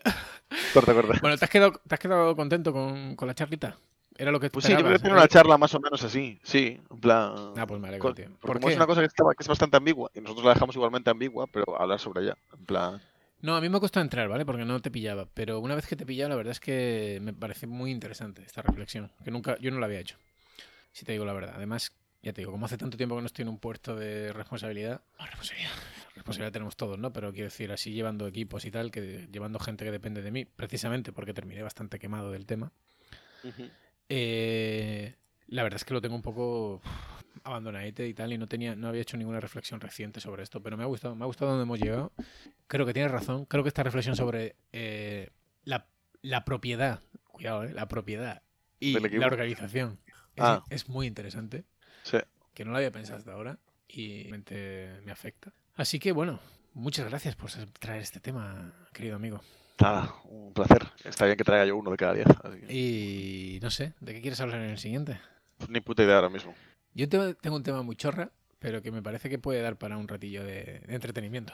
Corta, 0.73 0.93
corta. 0.93 1.17
Bueno, 1.21 1.37
¿te 1.37 1.45
has 1.45 1.51
quedado, 1.51 1.73
te 1.87 1.95
has 1.95 1.99
quedado 1.99 2.35
contento 2.35 2.71
con, 2.71 3.15
con 3.15 3.27
la 3.27 3.33
charlita? 3.35 3.75
Era 4.19 4.31
lo 4.31 4.39
que 4.39 4.49
Pues 4.49 4.65
sí, 4.65 4.73
yo 4.73 4.79
creo 4.79 4.99
que 4.99 5.07
¿eh? 5.07 5.11
una 5.11 5.27
charla 5.29 5.57
más 5.57 5.73
o 5.73 5.79
menos 5.79 6.03
así, 6.03 6.37
sí, 6.43 6.77
en 6.91 6.99
plan... 6.99 7.53
Ah, 7.55 7.65
pues 7.65 7.79
me 7.79 7.87
alegro, 7.87 8.13
tío. 8.13 8.25
porque 8.41 8.59
¿Por 8.59 8.59
qué? 8.59 8.69
es 8.71 8.75
una 8.75 8.85
cosa 8.85 8.99
que, 9.01 9.07
está- 9.07 9.23
que 9.35 9.43
es 9.43 9.47
bastante 9.47 9.77
ambigua, 9.77 10.11
y 10.13 10.19
nosotros 10.19 10.45
la 10.45 10.53
dejamos 10.55 10.75
igualmente 10.75 11.09
ambigua, 11.09 11.47
pero 11.47 11.79
hablar 11.79 11.99
sobre 11.99 12.23
ella, 12.23 12.37
en 12.57 12.65
plan... 12.65 13.01
No, 13.41 13.55
a 13.55 13.61
mí 13.61 13.69
me 13.69 13.77
ha 13.77 13.79
costado 13.79 14.03
entrar, 14.03 14.27
¿vale? 14.27 14.45
Porque 14.45 14.65
no 14.65 14.81
te 14.81 14.91
pillaba. 14.91 15.25
Pero 15.33 15.59
una 15.61 15.73
vez 15.73 15.87
que 15.87 15.95
te 15.95 16.05
pillaba, 16.05 16.27
la 16.31 16.35
verdad 16.35 16.51
es 16.51 16.59
que 16.59 17.19
me 17.21 17.31
parece 17.31 17.67
muy 17.67 17.89
interesante 17.89 18.43
esta 18.43 18.61
reflexión. 18.61 19.09
Que 19.23 19.31
nunca, 19.31 19.57
yo 19.61 19.71
no 19.71 19.79
la 19.79 19.85
había 19.85 20.01
hecho. 20.01 20.17
Si 20.91 21.05
te 21.05 21.13
digo 21.13 21.23
la 21.23 21.31
verdad. 21.31 21.53
Además, 21.55 21.93
ya 22.21 22.33
te 22.33 22.41
digo, 22.41 22.51
como 22.51 22.65
hace 22.65 22.77
tanto 22.77 22.97
tiempo 22.97 23.15
que 23.15 23.21
no 23.21 23.27
estoy 23.27 23.43
en 23.43 23.47
un 23.49 23.57
puesto 23.57 23.95
de 23.95 24.33
responsabilidad. 24.33 25.01
ah, 25.17 25.25
responsabilidad. 25.27 25.71
Responsabilidad 26.15 26.51
tenemos 26.51 26.75
todos, 26.75 26.99
¿no? 26.99 27.13
Pero 27.13 27.31
quiero 27.31 27.45
decir, 27.45 27.71
así 27.71 27.93
llevando 27.93 28.27
equipos 28.27 28.65
y 28.65 28.71
tal, 28.71 28.91
que 28.91 29.29
llevando 29.31 29.57
gente 29.57 29.85
que 29.85 29.91
depende 29.91 30.21
de 30.21 30.31
mí, 30.31 30.43
precisamente 30.43 31.13
porque 31.13 31.33
terminé 31.33 31.63
bastante 31.63 31.97
quemado 31.97 32.31
del 32.31 32.45
tema. 32.45 32.73
Eh, 34.09 35.15
la 35.47 35.63
verdad 35.63 35.77
es 35.77 35.85
que 35.85 35.93
lo 35.93 36.01
tengo 36.01 36.15
un 36.15 36.21
poco 36.21 36.81
abandonadete 37.43 38.07
y 38.07 38.13
tal, 38.13 38.33
y 38.33 38.37
no 38.37 38.47
tenía, 38.47 38.75
no 38.75 38.87
había 38.89 39.01
hecho 39.01 39.17
ninguna 39.17 39.39
reflexión 39.39 39.79
reciente 39.79 40.19
sobre 40.19 40.43
esto, 40.43 40.61
pero 40.61 40.75
me 40.77 40.83
ha 40.83 40.87
gustado, 40.87 41.15
me 41.15 41.23
ha 41.23 41.27
gustado 41.27 41.51
donde 41.51 41.63
hemos 41.63 41.79
llegado. 41.79 42.11
Creo 42.67 42.85
que 42.85 42.93
tienes 42.93 43.11
razón. 43.11 43.45
Creo 43.45 43.63
que 43.63 43.69
esta 43.69 43.83
reflexión 43.83 44.15
sobre 44.15 44.55
eh, 44.73 45.29
la, 45.63 45.87
la 46.21 46.43
propiedad, 46.43 47.01
cuidado, 47.31 47.63
eh, 47.63 47.73
la 47.73 47.87
propiedad 47.87 48.41
y 48.79 48.99
la 48.99 49.27
organización 49.27 49.99
es, 50.35 50.43
Ah. 50.43 50.63
es 50.69 50.89
muy 50.89 51.07
interesante, 51.07 51.63
Sí. 52.03 52.17
que 52.53 52.65
no 52.65 52.71
lo 52.71 52.77
había 52.77 52.91
pensado 52.91 53.17
hasta 53.17 53.31
ahora 53.33 53.57
y 53.87 54.23
realmente 54.23 54.99
me 55.05 55.11
afecta. 55.11 55.53
Así 55.75 55.97
que 55.99 56.11
bueno, 56.11 56.39
muchas 56.73 57.07
gracias 57.09 57.35
por 57.35 57.49
traer 57.79 58.01
este 58.01 58.19
tema, 58.19 58.73
querido 58.93 59.15
amigo. 59.15 59.41
Nada, 59.79 60.13
un 60.25 60.53
placer. 60.53 60.85
Está 61.03 61.25
bien 61.25 61.37
que 61.37 61.43
traiga 61.43 61.65
yo 61.65 61.77
uno 61.77 61.91
de 61.91 61.97
cada 61.97 62.13
diez. 62.13 62.27
que- 62.67 62.73
Y 62.73 63.59
no 63.61 63.69
sé, 63.71 63.93
¿de 63.99 64.13
qué 64.13 64.21
quieres 64.21 64.39
hablar 64.41 64.61
en 64.61 64.69
el 64.71 64.77
siguiente? 64.77 65.19
pues 65.57 65.69
ni 65.69 65.81
puta 65.81 66.03
idea 66.03 66.15
ahora 66.15 66.29
mismo. 66.29 66.53
Yo 66.93 67.07
te- 67.09 67.33
tengo 67.35 67.55
un 67.57 67.63
tema 67.63 67.81
muy 67.81 67.95
chorra, 67.95 68.31
pero 68.59 68.81
que 68.81 68.91
me 68.91 69.01
parece 69.01 69.29
que 69.29 69.39
puede 69.39 69.61
dar 69.61 69.77
para 69.77 69.97
un 69.97 70.07
ratillo 70.07 70.43
de, 70.43 70.81
de 70.85 70.95
entretenimiento. 70.95 71.53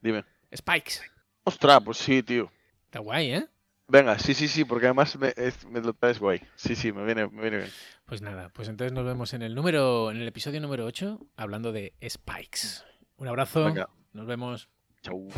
Dime. 0.00 0.24
Spikes. 0.54 1.00
Ostras, 1.44 1.80
pues 1.84 1.98
sí, 1.98 2.22
tío. 2.22 2.50
Está 2.84 2.98
guay, 3.00 3.32
¿eh? 3.32 3.46
Venga, 3.88 4.18
sí, 4.18 4.34
sí, 4.34 4.48
sí, 4.48 4.64
porque 4.64 4.86
además 4.86 5.16
me, 5.16 5.32
es, 5.36 5.64
me 5.66 5.80
lo 5.80 5.92
traes 5.94 6.18
guay. 6.18 6.40
Sí, 6.56 6.74
sí, 6.74 6.90
me 6.92 7.04
viene, 7.04 7.28
me 7.28 7.40
viene 7.42 7.58
bien. 7.58 7.70
Pues 8.04 8.20
nada, 8.20 8.48
pues 8.48 8.68
entonces 8.68 8.92
nos 8.92 9.04
vemos 9.04 9.32
en 9.32 9.42
el 9.42 9.54
número, 9.54 10.10
en 10.10 10.16
el 10.16 10.26
episodio 10.26 10.60
número 10.60 10.84
8, 10.86 11.20
hablando 11.36 11.70
de 11.72 11.94
Spikes. 12.08 12.82
Un 13.16 13.28
abrazo, 13.28 13.64
Venga, 13.64 13.88
nos 14.12 14.26
vemos. 14.26 14.68
chau. 15.02 15.28